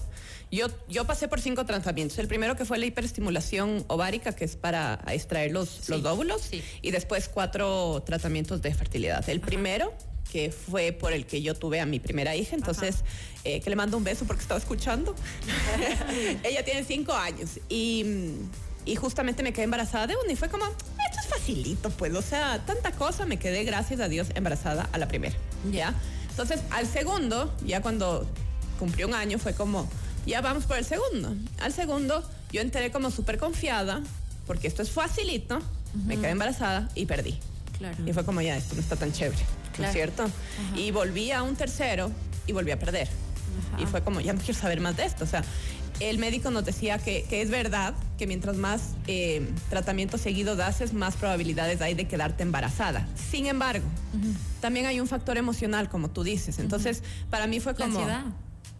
Yo, 0.50 0.66
yo 0.88 1.06
pasé 1.06 1.28
por 1.28 1.40
cinco 1.40 1.64
tratamientos. 1.64 2.18
El 2.18 2.26
primero 2.26 2.56
que 2.56 2.64
fue 2.64 2.78
la 2.78 2.86
hiperestimulación 2.86 3.84
ovárica, 3.86 4.32
que 4.34 4.44
es 4.44 4.56
para 4.56 5.00
extraer 5.08 5.52
los, 5.52 5.88
los 5.88 6.04
óvulos, 6.04 6.42
sí. 6.42 6.62
y 6.82 6.90
después 6.90 7.28
cuatro 7.28 8.02
tratamientos 8.04 8.60
de 8.60 8.74
fertilidad. 8.74 9.28
El 9.28 9.40
primero 9.40 9.92
que 10.30 10.52
fue 10.52 10.92
por 10.92 11.12
el 11.12 11.26
que 11.26 11.42
yo 11.42 11.54
tuve 11.54 11.80
a 11.80 11.86
mi 11.86 11.98
primera 11.98 12.36
hija, 12.36 12.54
entonces 12.54 13.04
eh, 13.44 13.60
que 13.60 13.70
le 13.70 13.76
mando 13.76 13.96
un 13.96 14.04
beso 14.04 14.24
porque 14.26 14.42
estaba 14.42 14.58
escuchando. 14.58 15.14
Ella 16.44 16.64
tiene 16.64 16.84
cinco 16.84 17.12
años 17.12 17.58
y, 17.68 18.04
y 18.84 18.96
justamente 18.96 19.42
me 19.42 19.52
quedé 19.52 19.64
embarazada 19.64 20.06
de 20.06 20.16
una 20.16 20.32
y 20.32 20.36
fue 20.36 20.48
como, 20.48 20.64
esto 20.66 21.20
es 21.20 21.26
facilito, 21.26 21.90
pues, 21.90 22.14
o 22.14 22.22
sea, 22.22 22.64
tanta 22.64 22.92
cosa, 22.92 23.26
me 23.26 23.38
quedé, 23.38 23.64
gracias 23.64 24.00
a 24.00 24.08
Dios, 24.08 24.28
embarazada 24.34 24.88
a 24.92 24.98
la 24.98 25.08
primera, 25.08 25.34
¿ya? 25.72 25.94
Entonces, 26.30 26.60
al 26.70 26.86
segundo, 26.86 27.52
ya 27.66 27.82
cuando 27.82 28.26
cumplió 28.78 29.06
un 29.06 29.14
año, 29.14 29.38
fue 29.38 29.54
como, 29.54 29.88
ya 30.26 30.40
vamos 30.40 30.64
por 30.64 30.78
el 30.78 30.84
segundo. 30.84 31.34
Al 31.60 31.72
segundo, 31.72 32.22
yo 32.52 32.60
entré 32.60 32.90
como 32.90 33.10
súper 33.10 33.38
confiada, 33.38 34.00
porque 34.46 34.68
esto 34.68 34.82
es 34.82 34.90
facilito, 34.90 35.60
me 36.06 36.16
quedé 36.16 36.30
embarazada 36.30 36.88
y 36.94 37.06
perdí. 37.06 37.38
Claro. 37.80 37.96
Y 38.06 38.12
fue 38.12 38.24
como, 38.24 38.40
ya, 38.42 38.56
esto 38.56 38.74
no 38.76 38.80
está 38.80 38.94
tan 38.94 39.10
chévere, 39.12 39.42
¿no 39.78 39.84
es 39.86 39.92
cierto? 39.92 40.26
Y 40.76 40.90
volví 40.92 41.32
a 41.32 41.42
un 41.42 41.56
tercero 41.56 42.12
y 42.46 42.52
volví 42.52 42.70
a 42.70 42.78
perder. 42.78 43.08
Y 43.78 43.86
fue 43.86 44.02
como, 44.02 44.20
ya 44.20 44.32
no 44.32 44.38
quiero 44.38 44.54
saber 44.58 44.80
más 44.80 44.96
de 44.96 45.04
esto. 45.06 45.24
O 45.24 45.26
sea, 45.26 45.42
el 45.98 46.18
médico 46.18 46.50
nos 46.50 46.64
decía 46.64 46.98
que, 46.98 47.24
que 47.28 47.42
es 47.42 47.50
verdad 47.50 47.94
que 48.18 48.26
mientras 48.26 48.56
más 48.56 48.94
eh, 49.06 49.48
tratamientos 49.68 50.20
seguidos 50.20 50.58
haces, 50.60 50.92
más 50.92 51.16
probabilidades 51.16 51.80
hay 51.80 51.94
de 51.94 52.06
quedarte 52.06 52.42
embarazada. 52.42 53.08
Sin 53.30 53.46
embargo, 53.46 53.84
también 54.60 54.86
hay 54.86 55.00
un 55.00 55.06
factor 55.08 55.36
emocional, 55.36 55.88
como 55.88 56.08
tú 56.10 56.22
dices. 56.22 56.58
Entonces, 56.58 57.02
para 57.30 57.46
mí 57.46 57.60
fue 57.60 57.74
como... 57.74 58.00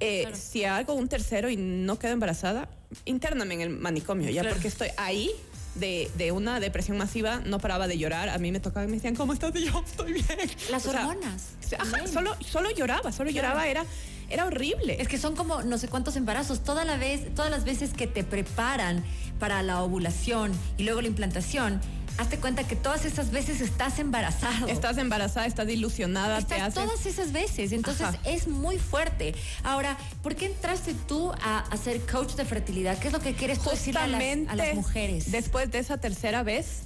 eh, 0.00 0.20
Claro. 0.22 0.36
Si 0.36 0.64
hago 0.64 0.94
un 0.94 1.08
tercero 1.08 1.50
y 1.50 1.56
no 1.56 1.98
quedo 1.98 2.12
embarazada, 2.12 2.68
intername 3.04 3.54
en 3.54 3.60
el 3.62 3.70
manicomio, 3.70 4.30
ya 4.30 4.40
Claro. 4.42 4.54
porque 4.56 4.68
estoy 4.68 4.88
ahí 4.96 5.30
de, 5.74 6.10
de 6.16 6.32
una 6.32 6.60
depresión 6.60 6.98
masiva, 6.98 7.40
no 7.44 7.58
paraba 7.58 7.86
de 7.88 7.98
llorar. 7.98 8.28
A 8.28 8.38
mí 8.38 8.52
me 8.52 8.60
tocaban 8.60 8.88
y 8.88 8.90
me 8.92 8.96
decían, 8.96 9.14
¿cómo 9.16 9.32
estás? 9.32 9.54
Y 9.56 9.66
yo, 9.66 9.82
estoy 9.86 10.12
bien. 10.14 10.26
Las 10.70 10.86
O 10.86 10.90
sea, 10.90 11.06
hormonas. 11.06 11.50
Ajá, 11.78 12.06
solo, 12.06 12.36
solo 12.40 12.70
lloraba, 12.70 13.12
solo 13.12 13.30
lloraba, 13.30 13.68
era, 13.68 13.84
era 14.28 14.46
horrible. 14.46 15.00
Es 15.00 15.08
que 15.08 15.18
son 15.18 15.36
como 15.36 15.62
no 15.62 15.78
sé 15.78 15.88
cuántos 15.88 16.16
embarazos. 16.16 16.64
Toda 16.64 16.84
la 16.84 16.96
vez, 16.96 17.34
todas 17.34 17.50
las 17.50 17.64
veces 17.64 17.92
que 17.92 18.06
te 18.06 18.24
preparan 18.24 19.04
para 19.38 19.62
la 19.62 19.82
ovulación 19.82 20.52
y 20.76 20.82
luego 20.84 21.00
la 21.00 21.08
implantación, 21.08 21.80
hazte 22.18 22.38
cuenta 22.38 22.64
que 22.66 22.76
todas 22.76 23.04
esas 23.04 23.30
veces 23.30 23.60
estás 23.60 23.98
embarazado. 23.98 24.68
Estás 24.68 24.98
embarazada, 24.98 25.46
estás 25.46 25.68
ilusionada, 25.68 26.36
te 26.36 26.54
Estás 26.54 26.60
haces... 26.62 26.74
todas 26.84 27.06
esas 27.06 27.32
veces, 27.32 27.72
entonces 27.72 28.06
Ajá. 28.06 28.18
es 28.24 28.46
muy 28.48 28.78
fuerte. 28.78 29.34
Ahora, 29.62 29.96
¿por 30.22 30.34
qué 30.36 30.46
entraste 30.46 30.94
tú 31.08 31.32
a, 31.42 31.60
a 31.60 31.76
ser 31.76 32.00
coach 32.02 32.34
de 32.34 32.44
fertilidad? 32.44 32.98
¿Qué 32.98 33.08
es 33.08 33.12
lo 33.12 33.20
que 33.20 33.34
quieres 33.34 33.58
tú 33.60 33.70
decirle 33.70 34.00
a 34.00 34.06
las, 34.06 34.20
Justamente 34.20 34.50
a 34.52 34.56
las 34.56 34.74
mujeres? 34.74 35.30
después 35.32 35.70
de 35.70 35.78
esa 35.78 35.98
tercera 35.98 36.42
vez, 36.42 36.82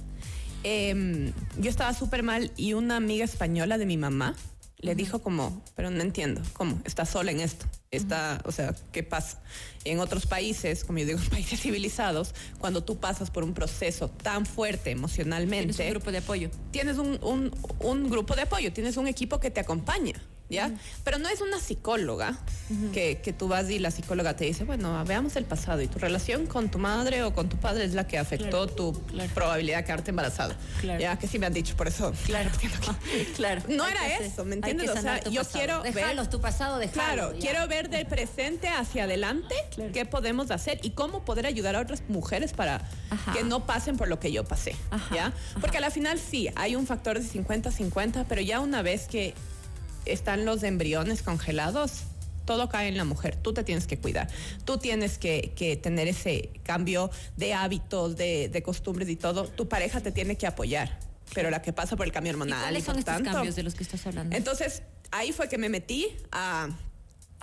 em, 0.63 1.33
yo 1.57 1.69
estaba 1.69 1.93
súper 1.93 2.23
mal 2.23 2.51
y 2.57 2.73
una 2.73 2.95
amiga 2.95 3.25
española 3.25 3.77
de 3.77 3.85
mi 3.85 3.97
mamá 3.97 4.35
le 4.79 4.93
dijo 4.95 5.19
como, 5.19 5.63
pero 5.75 5.89
no 5.89 6.01
entiendo, 6.01 6.41
¿cómo? 6.53 6.79
Está 6.85 7.05
sola 7.05 7.31
en 7.31 7.39
esto. 7.39 7.65
Está, 7.91 8.41
o 8.45 8.51
sea, 8.51 8.75
¿qué 8.91 9.03
pasa? 9.03 9.41
En 9.85 9.99
otros 9.99 10.25
países, 10.27 10.83
como 10.83 10.99
yo 10.99 11.05
digo, 11.05 11.19
en 11.19 11.29
países 11.29 11.61
civilizados, 11.61 12.35
cuando 12.59 12.83
tú 12.83 12.97
pasas 12.99 13.31
por 13.31 13.43
un 13.43 13.53
proceso 13.53 14.09
tan 14.09 14.45
fuerte 14.45 14.91
emocionalmente, 14.91 15.73
Tienes 15.73 15.87
un 15.87 15.93
grupo 15.93 16.11
de 16.11 16.17
apoyo. 16.19 16.49
tienes 16.71 16.97
un, 16.97 17.17
un- 17.23 17.51
un 17.79 18.09
grupo 18.09 18.35
de 18.35 18.41
apoyo, 18.43 18.73
tienes 18.73 18.97
un 18.97 19.07
equipo 19.07 19.39
que 19.39 19.49
te 19.49 19.59
acompaña, 19.61 20.13
¿ya? 20.55 20.71
Pero 21.03 21.19
no 21.19 21.29
es 21.29 21.41
una 21.41 21.59
psicóloga 21.59 22.37
que, 22.93 23.21
que 23.23 23.31
tú 23.33 23.47
vas 23.47 23.69
y 23.69 23.77
la 23.79 23.91
psicóloga 23.91 24.35
te 24.35 24.45
dice, 24.45 24.63
bueno, 24.63 25.03
veamos 25.05 25.35
el 25.35 25.45
pasado 25.45 25.81
y 25.81 25.87
tu 25.87 25.99
relación 25.99 26.47
con 26.47 26.69
tu 26.71 26.79
madre 26.79 27.21
o 27.23 27.33
con 27.33 27.47
tu 27.49 27.57
padre 27.57 27.85
es 27.85 27.93
la 27.93 28.07
que 28.07 28.17
afectó 28.17 28.45
Claro, 28.65 28.67
tu 28.67 28.93
claro. 29.07 29.29
probabilidad 29.33 29.77
de 29.79 29.83
quedarte 29.85 30.09
embarazado. 30.11 30.55
Claro. 30.81 30.99
Ya 30.99 31.17
que 31.19 31.27
sí 31.27 31.37
me 31.39 31.45
han 31.45 31.53
dicho, 31.53 31.75
por 31.77 31.87
eso. 31.87 32.11
Claro, 32.25 32.49
claro. 33.35 33.61
No 33.69 33.85
era 33.87 34.01
hacer- 34.01 34.21
eso, 34.23 34.45
¿me 34.45 34.55
entiendes? 34.55 34.89
O 34.89 35.01
sea, 35.01 35.21
yo 35.23 35.41
pasado. 35.41 35.49
quiero 35.59 35.81
ver- 35.83 35.93
Dejalos, 35.93 36.29
tu 36.29 36.41
pasado, 36.41 36.77
déjalo. 36.79 36.93
Claro, 36.93 37.33
ya. 37.33 37.39
quiero 37.39 37.67
ver 37.67 37.89
del 37.89 38.05
presente 38.07 38.67
hacia 38.69 39.03
adelante 39.03 39.53
qué 39.93 40.05
podemos 40.05 40.49
hacer 40.51 40.79
y 40.83 40.91
cómo 40.91 41.23
poder 41.25 41.45
ayudar 41.45 41.75
a 41.75 41.81
otras 41.81 42.01
mujeres 42.07 42.53
para 42.53 42.81
Ajá. 43.09 43.33
que 43.33 43.43
no 43.43 43.65
pasen 43.65 43.97
por 43.97 44.07
lo 44.07 44.19
que 44.19 44.31
yo 44.31 44.43
pasé. 44.43 44.75
Ajá, 44.91 45.13
¿ya? 45.15 45.25
ajá. 45.27 45.35
Porque 45.61 45.77
a 45.77 45.81
la 45.81 45.91
final 45.91 46.19
sí, 46.19 46.49
hay 46.55 46.75
un 46.75 46.87
factor 46.87 47.19
de 47.19 47.25
50-50, 47.27 48.25
pero 48.27 48.41
ya 48.41 48.59
una 48.59 48.81
vez 48.81 49.07
que 49.07 49.33
están 50.05 50.45
los 50.45 50.63
embriones 50.63 51.21
congelados, 51.21 52.03
todo 52.45 52.69
cae 52.69 52.87
en 52.87 52.97
la 52.97 53.03
mujer. 53.03 53.35
Tú 53.35 53.53
te 53.53 53.63
tienes 53.63 53.87
que 53.87 53.97
cuidar. 53.97 54.29
Tú 54.63 54.77
tienes 54.77 55.17
que, 55.17 55.53
que 55.55 55.75
tener 55.75 56.07
ese 56.07 56.51
cambio 56.63 57.09
de 57.37 57.53
hábitos, 57.53 58.15
de, 58.15 58.49
de 58.49 58.63
costumbres 58.63 59.09
y 59.09 59.15
todo. 59.15 59.47
Tu 59.47 59.67
pareja 59.67 60.01
te 60.01 60.11
tiene 60.11 60.37
que 60.37 60.47
apoyar. 60.47 60.99
Pero 61.33 61.49
la 61.49 61.61
que 61.61 61.73
pasa 61.73 61.95
por 61.95 62.05
el 62.05 62.11
cambio 62.11 62.31
¿Y 62.31 62.33
hormonal 62.35 62.61
cuáles 62.61 62.83
y 62.83 62.85
son 62.85 62.93
por 62.93 62.99
estos 62.99 63.15
tanto, 63.15 63.31
cambios 63.31 63.55
de 63.55 63.63
los 63.63 63.73
que 63.73 63.83
estás 63.83 64.05
hablando? 64.05 64.35
entonces, 64.35 64.83
ahí 65.11 65.31
fue 65.31 65.49
que 65.49 65.57
me 65.57 65.69
metí 65.69 66.07
a 66.31 66.69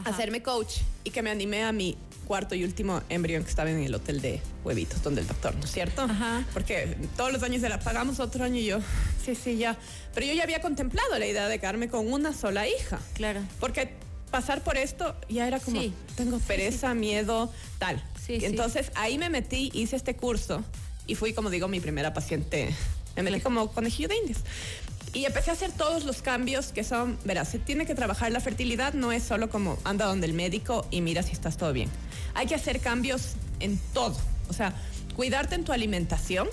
Ajá. 0.03 0.11
hacerme 0.11 0.43
coach 0.43 0.77
y 1.05 1.11
que 1.11 1.23
me 1.23 1.31
animé 1.31 1.63
a 1.65 1.73
mi 1.73 1.97
cuarto 2.27 2.55
y 2.55 2.65
último 2.65 3.03
embrión 3.09 3.43
que 3.43 3.51
estaba 3.51 3.71
en 3.71 3.79
el 3.81 3.95
hotel 3.95 4.21
de 4.21 4.41
huevitos, 4.65 5.03
donde 5.03 5.21
el 5.23 5.27
doctor, 5.27 5.55
¿no 5.57 5.65
es 5.65 5.73
cierto? 5.73 6.03
Ajá. 6.03 6.45
Porque 6.53 6.97
todos 7.17 7.33
los 7.33 7.43
años 7.43 7.63
era, 7.63 7.79
pagamos 7.81 8.21
otro 8.21 8.45
año 8.45 8.57
y 8.57 8.65
yo, 8.67 8.79
sí, 9.25 9.35
sí, 9.35 9.57
ya. 9.57 9.77
Pero 10.15 10.27
yo 10.27 10.33
ya 10.35 10.45
había 10.45 10.61
contemplado 10.61 11.19
la 11.19 11.27
idea 11.27 11.49
de 11.49 11.59
quedarme 11.59 11.89
con 11.89 12.11
una 12.13 12.33
sola 12.33 12.67
hija. 12.69 13.01
Claro. 13.15 13.41
Porque 13.61 13.91
pasar 14.31 14.63
por 14.63 14.77
esto 14.79 15.15
ya 15.29 15.47
era 15.47 15.59
como, 15.61 15.81
Sí. 15.81 15.93
tengo 16.17 16.39
pereza, 16.39 16.95
miedo, 16.95 17.53
tal. 17.79 18.03
Sí, 18.25 18.39
sí. 18.41 18.47
Entonces 18.47 18.93
ahí 18.95 19.19
me 19.19 19.29
metí, 19.29 19.71
hice 19.75 19.97
este 19.97 20.15
curso 20.17 20.65
y 21.07 21.17
fui, 21.17 21.35
como 21.35 21.51
digo, 21.51 21.69
mi 21.69 21.81
primera 21.81 22.15
paciente. 22.15 22.73
Me 23.17 23.23
metí 23.25 23.41
como 23.41 23.71
conejillo 23.73 24.09
de 24.09 24.17
indias. 24.17 24.39
Y 25.15 25.27
empecé 25.27 25.51
a 25.51 25.53
hacer 25.53 25.73
todos 25.73 26.05
los 26.05 26.23
cambios 26.23 26.73
que 26.73 26.85
son, 26.85 27.19
verás, 27.25 27.49
se 27.49 27.59
tiene 27.59 27.85
que 27.85 27.95
trabajar 27.95 28.33
la 28.33 28.41
fertilidad, 28.41 28.95
no 28.95 29.13
es 29.13 29.23
solo 29.23 29.51
como 29.51 29.79
anda 29.85 30.07
donde 30.07 30.27
el 30.27 30.33
médico 30.33 30.87
y 30.91 31.03
mira 31.03 31.23
si 31.23 31.33
estás 31.33 31.59
todo 31.59 31.73
bien. 31.73 31.91
Hay 32.35 32.47
que 32.47 32.55
hacer 32.55 32.81
cambios 32.81 33.35
en 33.61 33.79
todo. 33.93 34.17
O 34.49 34.55
sea, 34.55 34.75
cuidarte 35.15 35.55
en 35.55 35.65
tu 35.65 35.73
alimentación 35.73 36.49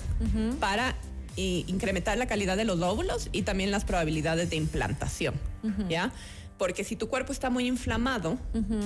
para 0.58 0.94
eh, 1.36 1.64
incrementar 1.66 2.18
la 2.18 2.26
calidad 2.26 2.56
de 2.56 2.64
los 2.64 2.80
óvulos 2.82 3.28
y 3.32 3.42
también 3.42 3.70
las 3.70 3.84
probabilidades 3.84 4.50
de 4.50 4.56
implantación, 4.56 5.34
¿ya? 5.88 6.12
Porque 6.60 6.84
si 6.84 6.94
tu 6.94 7.08
cuerpo 7.08 7.32
está 7.32 7.48
muy 7.48 7.66
inflamado, 7.66 8.36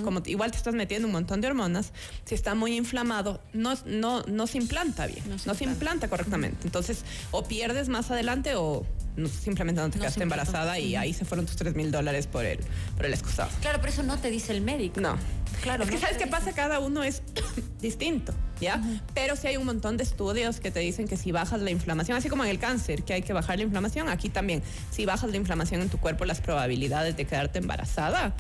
como 0.05 0.23
igual 0.27 0.53
te 0.53 0.57
estás 0.59 0.75
metiendo 0.75 1.09
un 1.09 1.13
montón 1.13 1.41
de 1.41 1.49
hormonas, 1.49 1.91
si 2.25 2.37
está 2.37 2.55
muy 2.55 2.77
inflamado, 2.77 3.41
no, 3.53 3.75
no, 3.85 4.23
no 4.29 4.47
se 4.47 4.59
implanta 4.59 5.09
bien, 5.09 5.25
no 5.45 5.55
se, 5.57 5.65
implanta 5.65 6.07
correctamente. 6.07 6.59
Entonces, 6.63 7.05
o 7.33 7.43
pierdes 7.43 7.89
más 7.89 8.13
adelante 8.13 8.55
o 8.55 8.87
no- 9.17 9.27
simplemente 9.29 9.81
no 9.81 9.91
te 9.91 9.99
quedaste 9.99 10.23
embarazada 10.23 10.79
y 10.79 10.95
ahí 10.95 11.13
se 11.13 11.25
fueron 11.25 11.47
tus 11.47 11.57
3 11.57 11.75
mil 11.75 11.91
dólares 11.91 12.29
por 12.29 12.45
el, 12.45 12.61
por 12.97 13.07
el 13.07 13.13
excusado. 13.13 13.51
Claro, 13.61 13.79
pero 13.81 13.93
eso 13.93 14.05
no 14.05 14.19
te 14.19 14.31
dice 14.31 14.53
el 14.53 14.61
médico. 14.61 15.01
No. 15.01 15.17
Claro. 15.61 15.83
Es 15.83 15.91
que 15.91 15.99
sabes 15.99 16.17
qué 16.17 16.29
pasa, 16.29 16.53
cada 16.53 16.79
uno 16.79 17.03
es 17.03 17.23
distinto, 17.81 18.33
¿ya? 18.61 18.81
Pero 19.15 19.37
sí 19.37 19.47
hay 19.47 19.57
un 19.57 19.67
montón 19.67 19.97
de 19.97 20.05
estudios 20.05 20.61
que 20.61 20.71
te 20.71 20.81
dicen 20.81 21.09
que 21.09 21.17
si 21.17 21.33
bajas 21.33 21.61
la 21.61 21.71
inflamación, 21.71 22.17
así 22.17 22.29
como 22.29 22.45
en 22.45 22.51
el 22.51 22.59
cáncer, 22.59 23.03
que 23.03 23.15
hay 23.15 23.23
que 23.23 23.33
bajar 23.33 23.59
la 23.59 23.65
inflamación, 23.65 24.09
aquí 24.09 24.29
también, 24.29 24.63
si 24.91 25.07
bajas 25.07 25.31
la 25.31 25.37
inflamación 25.37 25.83
en 25.83 25.89
tu 25.89 25.99
cuerpo, 25.99 26.25
las 26.25 26.41
probabilidades 26.41 27.17
de 27.17 27.25
quedarte 27.25 27.59
embarazada 27.59 28.35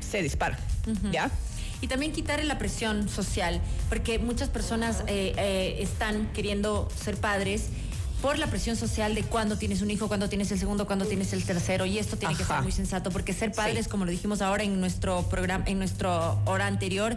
se 0.00 0.22
disparan, 0.22 0.58
¿ya? 1.12 1.30
Y 1.80 1.86
también 1.86 2.12
quitarle 2.12 2.44
la 2.44 2.58
presión 2.58 3.08
social, 3.08 3.60
porque 3.88 4.18
muchas 4.18 4.48
personas 4.48 5.04
eh, 5.06 5.32
eh, 5.36 5.76
están 5.80 6.26
queriendo 6.32 6.88
ser 6.96 7.16
padres 7.16 7.68
por 8.22 8.36
la 8.38 8.48
presión 8.48 8.74
social 8.76 9.14
de 9.14 9.22
cuándo 9.22 9.56
tienes 9.58 9.80
un 9.80 9.90
hijo, 9.90 10.08
cuándo 10.08 10.28
tienes 10.28 10.50
el 10.50 10.58
segundo, 10.58 10.86
cuándo 10.86 11.04
tienes 11.06 11.32
el 11.32 11.44
tercero, 11.44 11.86
y 11.86 11.98
esto 11.98 12.16
tiene 12.16 12.34
que 12.34 12.44
ser 12.44 12.62
muy 12.62 12.72
sensato, 12.72 13.10
porque 13.10 13.32
ser 13.32 13.52
padres, 13.52 13.84
Sí. 13.84 13.90
como 13.90 14.04
lo 14.04 14.10
dijimos 14.10 14.42
ahora 14.42 14.64
en 14.64 14.80
nuestro 14.80 15.22
programa, 15.28 15.64
en 15.68 15.78
nuestro 15.78 16.40
hora 16.44 16.66
anterior, 16.66 17.16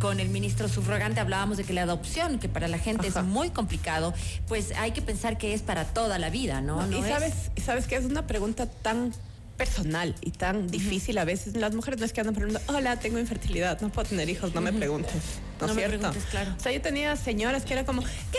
con 0.00 0.18
el 0.18 0.28
ministro 0.28 0.68
subrogante 0.68 1.20
hablábamos 1.20 1.56
de 1.56 1.64
que 1.64 1.72
la 1.72 1.82
adopción, 1.82 2.38
que 2.40 2.48
para 2.48 2.66
la 2.66 2.78
gente 2.78 3.08
Ajá. 3.08 3.20
es 3.20 3.26
muy 3.26 3.50
complicado, 3.50 4.12
pues 4.48 4.72
hay 4.76 4.90
que 4.90 5.02
pensar 5.02 5.38
que 5.38 5.54
es 5.54 5.62
para 5.62 5.84
toda 5.84 6.18
la 6.18 6.30
vida, 6.30 6.60
¿no? 6.60 6.84
y 6.84 6.90
No 6.90 6.96
es- 7.04 7.08
sabes, 7.12 7.34
y 7.54 7.60
sabes 7.60 7.86
que 7.86 7.96
es 7.96 8.04
una 8.04 8.26
pregunta 8.26 8.66
tan 8.66 9.12
personal 9.56 10.14
y 10.22 10.30
tan 10.30 10.68
difícil 10.68 11.18
a 11.18 11.24
veces. 11.26 11.54
Las 11.54 11.74
mujeres 11.74 12.00
no 12.00 12.06
es 12.06 12.14
que 12.14 12.20
andan 12.22 12.34
preguntando, 12.34 12.72
hola, 12.72 12.98
tengo 12.98 13.18
infertilidad, 13.18 13.78
no 13.82 13.90
puedo 13.90 14.08
tener 14.08 14.26
hijos, 14.30 14.54
no 14.54 14.62
me 14.62 14.72
preguntes. 14.72 15.12
¿No, 15.60 15.66
No 15.66 15.72
es 15.72 15.76
me 15.76 15.82
cierto? 15.82 15.98
preguntes, 15.98 16.24
claro. 16.30 16.54
O 16.56 16.60
sea, 16.62 16.72
yo 16.72 16.80
tenía 16.80 17.14
señoras 17.16 17.64
que 17.64 17.74
era 17.74 17.84
como, 17.84 18.00
qué 18.02 18.38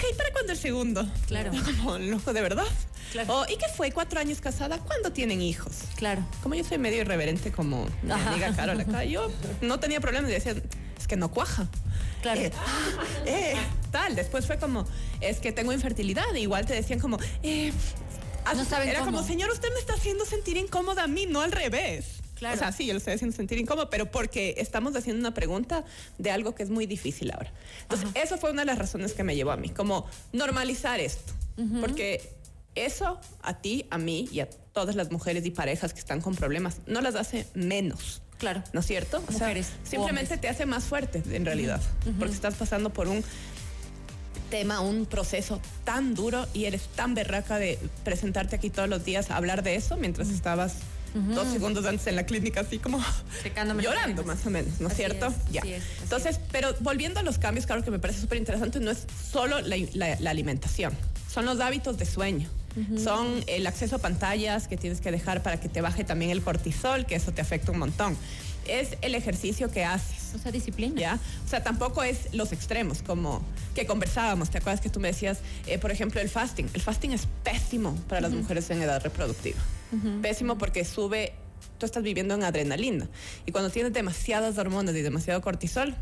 hija, 0.00 0.12
¿y 0.12 0.16
para 0.16 0.32
cuándo 0.32 0.52
el 0.52 0.58
segundo? 0.58 1.06
Claro. 1.26 1.52
Como, 1.64 1.98
loco, 1.98 2.32
¿de 2.32 2.40
verdad? 2.40 2.66
Claro. 3.12 3.40
O, 3.40 3.44
¿y 3.44 3.56
qué 3.56 3.66
fue? 3.76 3.90
¿Cuatro 3.92 4.20
años 4.20 4.40
casada? 4.40 4.78
¿Cuándo 4.78 5.12
tienen 5.12 5.42
hijos? 5.42 5.78
Claro. 5.96 6.24
Como 6.42 6.54
yo 6.54 6.64
soy 6.64 6.78
medio 6.78 7.00
irreverente 7.00 7.50
como 7.50 7.86
mi 8.02 8.12
amiga 8.12 8.54
Carol 8.54 8.80
acá, 8.80 9.04
yo 9.04 9.30
no 9.62 9.80
tenía 9.80 10.00
problemas 10.00 10.30
y 10.30 10.34
decía, 10.34 10.54
es 10.98 11.06
que 11.08 11.16
no 11.16 11.30
cuaja. 11.30 11.68
Claro. 12.22 12.40
Eh, 12.40 12.52
eh, 13.26 13.56
tal. 13.90 14.14
Después 14.14 14.46
fue 14.46 14.58
como, 14.58 14.86
es 15.20 15.38
que 15.38 15.52
tengo 15.52 15.72
infertilidad. 15.72 16.34
E 16.34 16.40
igual 16.40 16.66
te 16.66 16.74
decían 16.74 17.00
como, 17.00 17.18
eh, 17.42 17.72
No 18.54 18.64
saben 18.64 18.88
era 18.88 19.00
cómo. 19.00 19.12
como, 19.12 19.26
señor, 19.26 19.50
usted 19.50 19.72
me 19.72 19.80
está 19.80 19.94
haciendo 19.94 20.24
sentir 20.24 20.56
incómoda 20.56 21.04
a 21.04 21.06
mí, 21.06 21.26
no 21.26 21.40
al 21.40 21.52
revés. 21.52 22.20
Claro. 22.40 22.56
O 22.56 22.58
sea, 22.58 22.72
sí, 22.72 22.86
yo 22.86 22.94
lo 22.94 22.98
estoy 22.98 23.12
haciendo 23.12 23.36
sentir 23.36 23.58
incómodo, 23.58 23.90
pero 23.90 24.10
porque 24.10 24.54
estamos 24.56 24.96
haciendo 24.96 25.20
una 25.20 25.34
pregunta 25.34 25.84
de 26.16 26.30
algo 26.30 26.54
que 26.54 26.62
es 26.62 26.70
muy 26.70 26.86
difícil 26.86 27.30
ahora. 27.32 27.52
Entonces, 27.82 28.08
eso 28.14 28.38
fue 28.38 28.50
una 28.50 28.62
de 28.62 28.66
las 28.66 28.78
razones 28.78 29.12
que 29.12 29.22
me 29.24 29.36
llevó 29.36 29.50
a 29.50 29.58
mí, 29.58 29.68
como 29.68 30.06
normalizar 30.32 31.00
esto. 31.00 31.34
Porque 31.82 32.32
eso 32.74 33.20
a 33.42 33.58
ti, 33.58 33.84
a 33.90 33.98
mí 33.98 34.26
y 34.32 34.40
a 34.40 34.48
todas 34.48 34.96
las 34.96 35.10
mujeres 35.10 35.44
y 35.44 35.50
parejas 35.50 35.92
que 35.92 36.00
están 36.00 36.22
con 36.22 36.34
problemas 36.34 36.78
no 36.86 37.02
las 37.02 37.14
hace 37.14 37.46
menos. 37.52 38.22
Claro. 38.38 38.64
¿No 38.72 38.80
es 38.80 38.86
cierto? 38.86 39.22
O 39.28 39.32
sea, 39.32 39.48
Mujeres, 39.48 39.68
simplemente 39.84 40.38
te 40.38 40.48
hace 40.48 40.64
más 40.64 40.84
fuerte, 40.84 41.22
en 41.30 41.44
realidad. 41.44 41.82
Porque 42.18 42.32
estás 42.32 42.54
pasando 42.54 42.88
por 42.88 43.06
un 43.06 43.22
tema, 44.48 44.80
un 44.80 45.04
proceso 45.04 45.60
tan 45.84 46.14
duro 46.14 46.46
y 46.54 46.64
eres 46.64 46.88
tan 46.96 47.14
berraca 47.14 47.58
de 47.58 47.78
presentarte 48.02 48.56
aquí 48.56 48.70
todos 48.70 48.88
los 48.88 49.04
días 49.04 49.30
a 49.30 49.36
hablar 49.36 49.62
de 49.62 49.74
eso 49.74 49.98
mientras 49.98 50.30
estabas 50.30 50.76
dos 51.14 51.48
segundos 51.48 51.84
antes 51.86 52.06
en 52.06 52.16
la 52.16 52.24
clínica 52.24 52.60
así 52.60 52.78
como 52.78 53.02
Secándome 53.42 53.82
llorando 53.82 54.22
más 54.24 54.44
o 54.46 54.50
menos, 54.50 54.80
¿no 54.80 54.86
es 54.88 54.92
Así 54.94 55.02
cierto? 55.02 55.26
es, 55.26 55.34
ya. 55.52 55.60
es, 55.62 55.82
Entonces, 56.02 56.38
pero 56.52 56.74
volviendo 56.80 57.20
a 57.20 57.22
los 57.22 57.38
cambios, 57.38 57.66
claro 57.66 57.82
que 57.82 57.90
me 57.90 57.98
parece 57.98 58.20
súper 58.20 58.38
interesante, 58.38 58.78
no 58.80 58.90
es 58.90 59.06
solo 59.32 59.60
la, 59.60 59.76
la- 59.94 60.20
la 60.20 60.30
alimentación, 60.30 60.92
son 61.32 61.46
los 61.46 61.60
hábitos 61.60 61.98
de 61.98 62.06
sueño. 62.06 62.48
Son 63.02 63.26
el 63.48 63.66
acceso 63.66 63.96
a 63.96 63.98
pantallas 63.98 64.68
que 64.68 64.76
tienes 64.76 65.00
que 65.00 65.10
dejar 65.10 65.42
para 65.42 65.58
que 65.58 65.68
te 65.68 65.80
baje 65.80 66.04
también 66.04 66.30
el 66.30 66.40
cortisol, 66.40 67.04
que 67.04 67.16
eso 67.16 67.32
te 67.32 67.40
afecta 67.40 67.72
un 67.72 67.80
montón. 67.80 68.16
Es 68.68 68.90
el 69.02 69.16
ejercicio 69.16 69.72
que 69.72 69.84
haces. 69.84 70.19
O 70.34 70.38
sea, 70.38 70.52
disciplina. 70.52 71.00
¿ya? 71.00 71.18
O 71.44 71.48
sea, 71.48 71.62
tampoco 71.62 72.02
es 72.02 72.32
los 72.32 72.52
extremos, 72.52 73.02
como 73.02 73.42
que 73.74 73.86
conversábamos. 73.86 74.50
¿Te 74.50 74.58
acuerdas 74.58 74.80
que 74.80 74.88
tú 74.90 75.00
me 75.00 75.08
decías, 75.08 75.38
eh, 75.66 75.78
por 75.78 75.90
ejemplo, 75.90 76.20
el 76.20 76.28
fasting? 76.28 76.66
El 76.74 76.80
fasting 76.80 77.10
es 77.12 77.26
pésimo 77.44 77.94
para 78.08 78.20
las 78.22 78.32
mujeres 78.32 78.68
en 78.70 78.82
edad 78.82 79.02
reproductiva. 79.02 79.58
Pésimo 80.22 80.56
porque 80.58 80.84
sube, 80.84 81.32
tú 81.78 81.86
estás 81.86 82.02
viviendo 82.02 82.34
en 82.34 82.44
adrenalina. 82.44 83.08
Y 83.46 83.52
cuando 83.52 83.70
tienes 83.70 83.92
demasiadas 83.92 84.56
hormonas 84.58 84.94
y 84.94 85.02
demasiado 85.02 85.40
cortisol, 85.40 85.94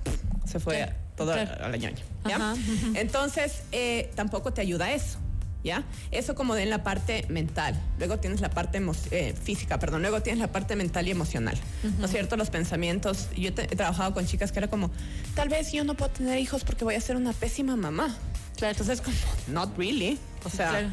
se 0.47 0.61
fue 0.61 0.77
Claro, 0.77 0.93
todo 1.17 1.33
claro. 1.33 1.65
a 1.65 1.69
la 1.69 1.77
ñoña. 1.77 2.03
¿ya? 2.29 2.37
Ajá, 2.37 2.53
ujú. 2.55 2.93
Entonces, 2.97 3.63
eh, 3.73 4.11
tampoco 4.15 4.53
te 4.53 4.61
ayuda 4.61 4.93
eso. 4.93 5.19
¿Ya? 5.65 5.83
Eso 6.13 6.35
como 6.37 6.55
en 6.57 6.71
la 6.71 6.85
parte 6.85 7.27
mental. 7.29 7.75
Luego 7.99 8.19
tienes 8.19 8.41
la 8.41 8.49
parte 8.51 8.81
eh, 9.11 9.35
física, 9.43 9.79
perdón. 9.81 10.03
Luego 10.03 10.23
tienes 10.23 10.41
la 10.41 10.53
parte 10.53 10.77
mental 10.77 11.09
y 11.09 11.11
emocional. 11.11 11.59
¿No 11.99 12.05
es 12.07 12.11
cierto? 12.13 12.37
Los 12.37 12.49
pensamientos. 12.51 13.29
Yo 13.37 13.53
te- 13.53 13.65
he 13.65 13.77
trabajado 13.77 14.15
con 14.15 14.25
chicas 14.27 14.53
que 14.53 14.61
era 14.61 14.69
como, 14.69 14.91
tal 15.35 15.49
vez 15.49 15.73
yo 15.73 15.83
no 15.85 15.95
puedo 15.95 16.13
tener 16.13 16.39
hijos 16.39 16.63
porque 16.65 16.85
voy 16.85 16.95
a 16.95 17.01
ser 17.01 17.17
una 17.17 17.33
pésima 17.33 17.75
mamá. 17.77 18.17
Claro. 18.57 18.71
Entonces, 18.73 19.01
como, 19.01 19.17
not 19.49 19.77
really. 19.77 20.19
O 20.45 20.49
sea, 20.51 20.71
Claro. 20.71 20.89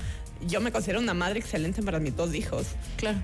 yo 0.48 0.62
me 0.62 0.72
considero 0.72 1.00
una 1.00 1.14
madre 1.14 1.40
excelente 1.40 1.84
para 1.84 2.00
mis 2.00 2.16
dos 2.16 2.34
hijos. 2.34 2.66
Claro. 2.98 3.20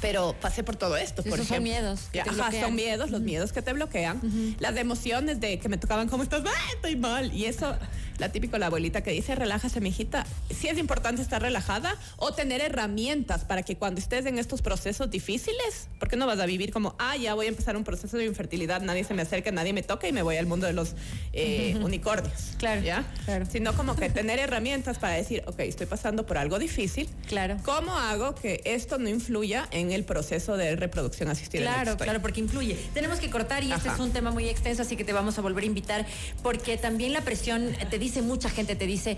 Pero 0.00 0.34
pasé 0.40 0.62
por 0.64 0.76
todo 0.76 0.96
esto, 0.96 1.22
por 1.22 1.34
Esos 1.34 1.46
son 1.46 1.56
ejemplo. 1.58 1.72
miedos 1.72 2.00
que 2.12 2.18
Ya, 2.18 2.24
te 2.24 2.30
ajá, 2.30 2.50
son 2.60 2.74
miedos, 2.74 3.10
los 3.10 3.20
miedos 3.20 3.52
que 3.52 3.62
te 3.62 3.72
bloquean. 3.72 4.56
Las 4.58 4.76
emociones 4.76 5.40
de 5.40 5.58
que 5.58 5.68
me 5.68 5.76
tocaban, 5.76 6.08
¿cómo 6.08 6.22
estás? 6.24 6.42
¡Ah, 6.44 6.70
estoy 6.74 6.96
mal! 6.96 7.32
Y 7.32 7.44
eso, 7.46 7.76
la 8.18 8.30
típica 8.30 8.58
la 8.58 8.66
abuelita 8.66 9.02
que 9.02 9.10
dice, 9.10 9.34
relájase, 9.34 9.80
mijita. 9.80 10.26
Sí 10.50 10.68
es 10.68 10.78
importante 10.78 11.22
estar 11.22 11.42
relajada 11.42 11.96
o 12.16 12.32
tener 12.32 12.60
herramientas 12.60 13.44
para 13.44 13.62
que 13.62 13.76
cuando 13.76 14.00
estés 14.00 14.26
en 14.26 14.38
estos 14.38 14.62
procesos 14.62 15.10
difíciles, 15.10 15.88
porque 15.98 16.16
no 16.16 16.26
vas 16.26 16.38
a 16.40 16.46
vivir 16.46 16.72
como, 16.72 16.94
ah, 16.98 17.16
ya 17.16 17.34
voy 17.34 17.46
a 17.46 17.48
empezar 17.48 17.76
un 17.76 17.84
proceso 17.84 18.16
de 18.16 18.24
infertilidad, 18.24 18.82
nadie 18.82 19.04
se 19.04 19.14
me 19.14 19.22
acerca, 19.22 19.50
nadie 19.50 19.72
me 19.72 19.82
toca 19.82 20.08
y 20.08 20.12
me 20.12 20.22
voy 20.22 20.36
al 20.36 20.46
mundo 20.46 20.66
de 20.66 20.72
los 20.72 20.94
eh, 21.32 21.76
unicornios. 21.82 22.54
Claro, 22.58 22.82
¿Ya? 22.82 23.04
claro. 23.24 23.46
Sino 23.50 23.74
como 23.74 23.96
que 23.96 24.10
tener 24.10 24.38
herramientas 24.38 24.98
para 24.98 25.14
decir, 25.14 25.42
ok, 25.46 25.60
estoy 25.60 25.86
pasando 25.86 26.26
por 26.26 26.38
algo 26.38 26.58
difícil. 26.58 27.08
Claro. 27.28 27.56
¿Cómo 27.64 27.96
hago 27.96 28.34
que 28.34 28.60
esto 28.64 28.98
no 28.98 29.08
influya 29.08 29.68
en 29.70 29.92
el 29.92 30.04
proceso 30.04 30.56
de 30.56 30.76
reproducción 30.76 31.28
asistida? 31.28 31.62
Claro, 31.62 31.96
claro, 31.96 32.20
porque 32.20 32.40
influye. 32.40 32.76
Tenemos 32.94 33.18
que 33.18 33.30
cortar 33.30 33.64
y 33.64 33.72
este 33.72 33.88
es 33.88 33.98
un 33.98 34.12
tema 34.12 34.30
muy 34.30 34.48
extenso, 34.48 34.82
así 34.82 34.96
que 34.96 35.04
te 35.04 35.12
vamos 35.12 35.38
a 35.38 35.42
volver 35.42 35.64
a 35.64 35.66
invitar, 35.66 36.06
porque 36.42 36.76
también 36.76 37.12
la 37.12 37.22
presión, 37.22 37.74
te 37.90 37.98
dice 38.04 38.22
mucha 38.22 38.48
gente, 38.50 38.76
te 38.76 38.86
dice, 38.86 39.16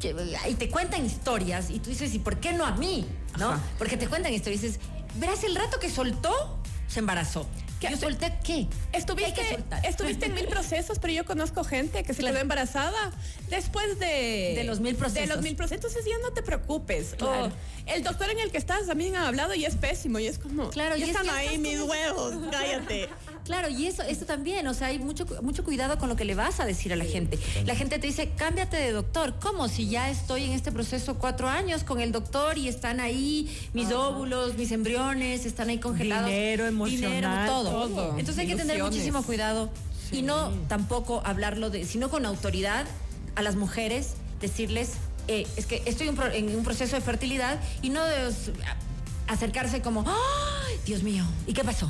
que- 0.00 0.14
y 0.48 0.54
te 0.54 0.68
cuentan 0.68 1.04
historias, 1.06 1.70
y 1.70 1.78
tú 1.78 1.90
dices, 1.90 2.14
¿y 2.14 2.18
por 2.18 2.38
qué 2.38 2.52
no 2.52 2.64
a 2.66 2.72
mí? 2.72 3.06
¿No? 3.38 3.50
Ajá. 3.52 3.62
Porque 3.78 3.96
te 3.96 4.08
cuentan 4.08 4.32
historias 4.32 4.62
y 4.62 4.66
dices, 4.68 4.80
verás, 5.16 5.44
el 5.44 5.54
rato 5.54 5.78
que 5.78 5.90
soltó, 5.90 6.58
se 6.88 6.98
embarazó. 7.00 7.46
¿Qué 7.80 7.90
Yo 7.90 7.96
solté, 7.96 8.32
¿qué? 8.44 8.68
Estuviste, 8.92 9.32
que 9.42 9.54
soltar. 9.56 9.84
estuviste 9.84 10.26
en 10.26 10.34
mil 10.34 10.46
procesos, 10.46 11.00
pero 11.00 11.12
yo 11.14 11.24
conozco 11.24 11.64
gente 11.64 12.04
que 12.04 12.14
se 12.14 12.20
Claro. 12.20 12.34
quedó 12.34 12.42
embarazada 12.42 13.10
después 13.50 13.98
de... 13.98 14.52
De 14.54 14.62
los 14.62 14.78
mil 14.78 14.94
procesos. 14.94 15.28
De 15.28 15.34
los 15.34 15.42
mil 15.42 15.56
procesos. 15.56 15.84
Entonces 15.84 16.04
ya 16.08 16.16
no 16.22 16.32
te 16.32 16.42
preocupes. 16.42 17.16
Claro. 17.18 17.50
El 17.86 18.04
doctor 18.04 18.30
en 18.30 18.38
el 18.38 18.52
que 18.52 18.58
estás 18.58 18.86
también 18.86 19.16
ha 19.16 19.26
hablado 19.26 19.52
y 19.54 19.64
es 19.64 19.74
pésimo. 19.74 20.20
Y 20.20 20.28
es 20.28 20.38
como, 20.38 20.70
Claro, 20.70 20.94
ya 20.96 21.06
y 21.06 21.10
es 21.10 21.16
están 21.16 21.24
que 21.24 21.30
ahí 21.32 21.58
mis 21.58 21.80
huevos, 21.80 22.34
cállate. 22.52 23.08
Claro, 23.44 23.68
y 23.68 23.86
eso, 23.86 24.02
eso 24.02 24.24
también, 24.24 24.66
o 24.68 24.74
sea, 24.74 24.88
hay 24.88 24.98
mucho, 24.98 25.26
mucho 25.42 25.64
cuidado 25.64 25.98
con 25.98 26.08
lo 26.08 26.16
que 26.16 26.24
le 26.24 26.34
vas 26.34 26.60
a 26.60 26.64
decir 26.64 26.92
a 26.92 26.96
la 26.96 27.04
gente. 27.04 27.38
La 27.64 27.74
gente 27.74 27.98
te 27.98 28.06
dice, 28.06 28.30
cámbiate 28.36 28.76
de 28.76 28.92
doctor. 28.92 29.34
¿Cómo? 29.40 29.68
Si 29.68 29.88
ya 29.88 30.10
estoy 30.10 30.44
en 30.44 30.52
este 30.52 30.70
proceso 30.70 31.16
cuatro 31.16 31.48
años 31.48 31.82
con 31.82 32.00
el 32.00 32.12
doctor 32.12 32.56
y 32.58 32.68
están 32.68 33.00
ahí 33.00 33.50
mis 33.72 33.90
óvulos, 33.90 34.56
mis 34.56 34.70
embriones, 34.70 35.44
están 35.44 35.68
ahí 35.70 35.78
congelados. 35.78 36.28
Dinero, 36.28 36.66
emocional, 36.66 37.10
Dinero, 37.10 37.46
todo. 37.46 37.88
todo. 37.88 38.18
Entonces 38.18 38.38
hay 38.38 38.46
que 38.46 38.56
tener 38.56 38.82
muchísimo 38.82 39.22
cuidado 39.22 39.70
y 40.12 40.22
no 40.22 40.52
tampoco 40.68 41.22
hablarlo 41.24 41.70
de, 41.70 41.84
sino 41.84 42.10
con 42.10 42.26
autoridad 42.26 42.86
a 43.34 43.42
las 43.42 43.56
mujeres, 43.56 44.14
decirles, 44.40 44.92
eh, 45.28 45.46
es 45.56 45.66
que 45.66 45.82
estoy 45.86 46.08
en 46.08 46.56
un 46.56 46.64
proceso 46.64 46.96
de 46.96 47.02
fertilidad 47.02 47.58
y 47.80 47.90
no 47.90 48.04
de, 48.04 48.32
acercarse 49.28 49.80
como, 49.80 50.04
¡ay! 50.06 50.51
Dios 50.84 51.04
mío, 51.04 51.24
¿y 51.46 51.52
qué 51.52 51.62
pasó? 51.62 51.88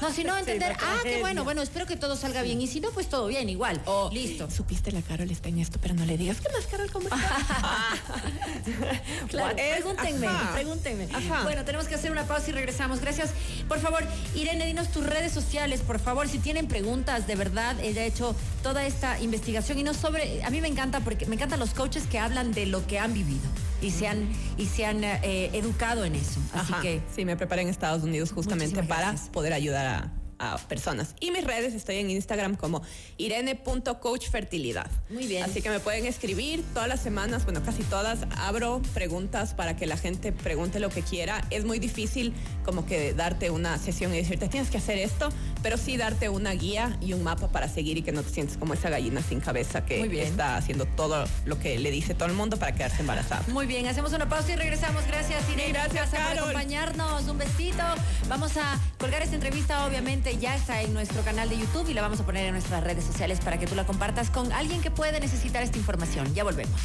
No, 0.00 0.10
si 0.10 0.24
no 0.24 0.36
entender, 0.38 0.76
ah, 0.80 0.98
qué 1.04 1.20
bueno, 1.20 1.44
bueno, 1.44 1.62
espero 1.62 1.86
que 1.86 1.96
todo 1.96 2.16
salga 2.16 2.42
bien. 2.42 2.60
Y 2.60 2.66
si 2.66 2.80
no, 2.80 2.90
pues 2.90 3.08
todo 3.08 3.28
bien, 3.28 3.48
igual. 3.48 3.80
O, 3.86 4.10
Listo. 4.12 4.50
Supiste 4.50 4.90
la 4.90 5.00
Carol 5.00 5.30
está 5.30 5.48
en 5.48 5.58
esto, 5.60 5.78
pero 5.80 5.94
no 5.94 6.04
le 6.04 6.18
digas 6.18 6.40
que 6.40 6.48
más 6.52 6.66
Carol 6.66 6.88
está. 6.88 7.16
Claro, 9.28 9.56
Es- 9.56 9.76
pregúntenme, 9.76 10.26
ajá. 10.26 10.52
pregúntenme. 10.54 11.08
Ajá. 11.12 11.44
Bueno, 11.44 11.64
tenemos 11.64 11.86
que 11.86 11.94
hacer 11.94 12.10
una 12.10 12.24
pausa 12.24 12.50
y 12.50 12.52
regresamos. 12.52 13.00
Gracias. 13.00 13.30
Por 13.68 13.78
favor, 13.78 14.04
Irene, 14.34 14.66
dinos 14.66 14.88
tus 14.88 15.06
redes 15.06 15.32
sociales, 15.32 15.80
por 15.80 16.00
favor. 16.00 16.28
Si 16.28 16.38
tienen 16.38 16.66
preguntas, 16.66 17.26
de 17.28 17.36
verdad, 17.36 17.78
ella 17.80 18.02
ha 18.02 18.06
hecho 18.06 18.34
toda 18.62 18.84
esta 18.84 19.20
investigación 19.20 19.78
y 19.78 19.84
no 19.84 19.94
sobre. 19.94 20.42
A 20.44 20.50
mí 20.50 20.60
me 20.60 20.68
encanta 20.68 21.00
porque 21.00 21.26
me 21.26 21.36
encantan 21.36 21.60
los 21.60 21.70
coaches 21.74 22.04
que 22.10 22.18
hablan 22.18 22.52
de 22.52 22.66
lo 22.66 22.84
que 22.86 22.98
han 22.98 23.14
vivido 23.14 23.40
y 23.82 23.90
se 23.90 24.06
han, 24.06 24.28
y 24.56 24.66
se 24.66 24.86
han 24.86 25.04
eh, 25.04 25.50
educado 25.52 26.04
en 26.04 26.14
eso. 26.14 26.40
Así 26.54 26.72
Ajá. 26.72 26.82
que. 26.82 27.00
Sí, 27.14 27.24
me 27.24 27.36
preparé 27.36 27.62
en 27.62 27.68
Estados 27.68 28.02
Unidos 28.02 28.32
justamente 28.32 28.82
para 28.84 29.14
poder 29.32 29.52
ayudar 29.52 29.86
a, 29.86 30.12
a 30.42 30.58
personas. 30.58 31.14
Y 31.20 31.30
mis 31.30 31.44
redes 31.44 31.72
estoy 31.72 31.96
en 31.96 32.10
Instagram 32.10 32.56
como 32.56 32.82
irene.coachfertilidad. 33.16 34.90
Muy 35.08 35.26
bien. 35.26 35.44
Así 35.44 35.62
que 35.62 35.70
me 35.70 35.80
pueden 35.80 36.04
escribir 36.04 36.64
todas 36.74 36.88
las 36.88 37.00
semanas, 37.00 37.44
bueno, 37.44 37.62
casi 37.62 37.84
todas, 37.84 38.20
abro 38.36 38.82
preguntas 38.92 39.54
para 39.54 39.76
que 39.76 39.86
la 39.86 39.96
gente 39.96 40.32
pregunte 40.32 40.80
lo 40.80 40.90
que 40.90 41.02
quiera. 41.02 41.46
Es 41.50 41.64
muy 41.64 41.78
difícil 41.78 42.34
como 42.64 42.84
que 42.86 43.14
darte 43.14 43.50
una 43.50 43.78
sesión 43.78 44.12
y 44.14 44.18
decirte 44.18 44.48
tienes 44.48 44.70
que 44.70 44.78
hacer 44.78 44.98
esto, 44.98 45.28
pero 45.62 45.76
sí 45.76 45.96
darte 45.96 46.28
una 46.28 46.52
guía 46.52 46.96
y 47.00 47.12
un 47.12 47.22
mapa 47.22 47.48
para 47.48 47.68
seguir 47.68 47.98
y 47.98 48.02
que 48.02 48.12
no 48.12 48.22
te 48.22 48.30
sientes 48.30 48.56
como 48.56 48.74
esa 48.74 48.90
gallina 48.90 49.22
sin 49.22 49.40
cabeza 49.40 49.84
que 49.84 50.02
está 50.22 50.56
haciendo 50.56 50.86
todo 50.86 51.24
lo 51.44 51.58
que 51.58 51.78
le 51.78 51.90
dice 51.90 52.14
todo 52.14 52.28
el 52.28 52.34
mundo 52.34 52.56
para 52.56 52.72
quedarse 52.72 53.00
embarazada. 53.00 53.44
Muy 53.48 53.66
bien, 53.66 53.86
hacemos 53.86 54.12
una 54.12 54.28
pausa 54.28 54.52
y 54.52 54.56
regresamos. 54.56 55.06
Gracias, 55.06 55.42
Irene. 55.50 55.72
Gracias, 55.72 56.08
por 56.08 56.18
Carol. 56.18 56.38
acompañarnos. 56.38 57.28
Un 57.28 57.38
besito. 57.38 57.82
Vamos 58.28 58.56
a 58.56 58.78
colgar 58.98 59.22
esta 59.22 59.34
entrevista, 59.34 59.86
obviamente, 59.86 60.36
ya 60.38 60.56
está 60.56 60.82
en 60.82 60.92
nuestro 60.92 61.22
canal 61.22 61.48
de 61.48 61.58
YouTube 61.58 61.88
y 61.88 61.94
la 61.94 62.02
vamos 62.02 62.20
a 62.20 62.26
poner 62.26 62.46
en 62.46 62.52
nuestras 62.52 62.82
redes 62.82 63.04
sociales 63.04 63.40
para 63.40 63.58
que 63.58 63.66
tú 63.66 63.74
la 63.74 63.84
compartas 63.86 64.30
con 64.30 64.52
alguien 64.52 64.80
que 64.80 64.90
puede 64.90 65.20
necesitar 65.20 65.62
esta 65.62 65.78
información. 65.78 66.34
Ya 66.34 66.44
volvemos. 66.44 66.80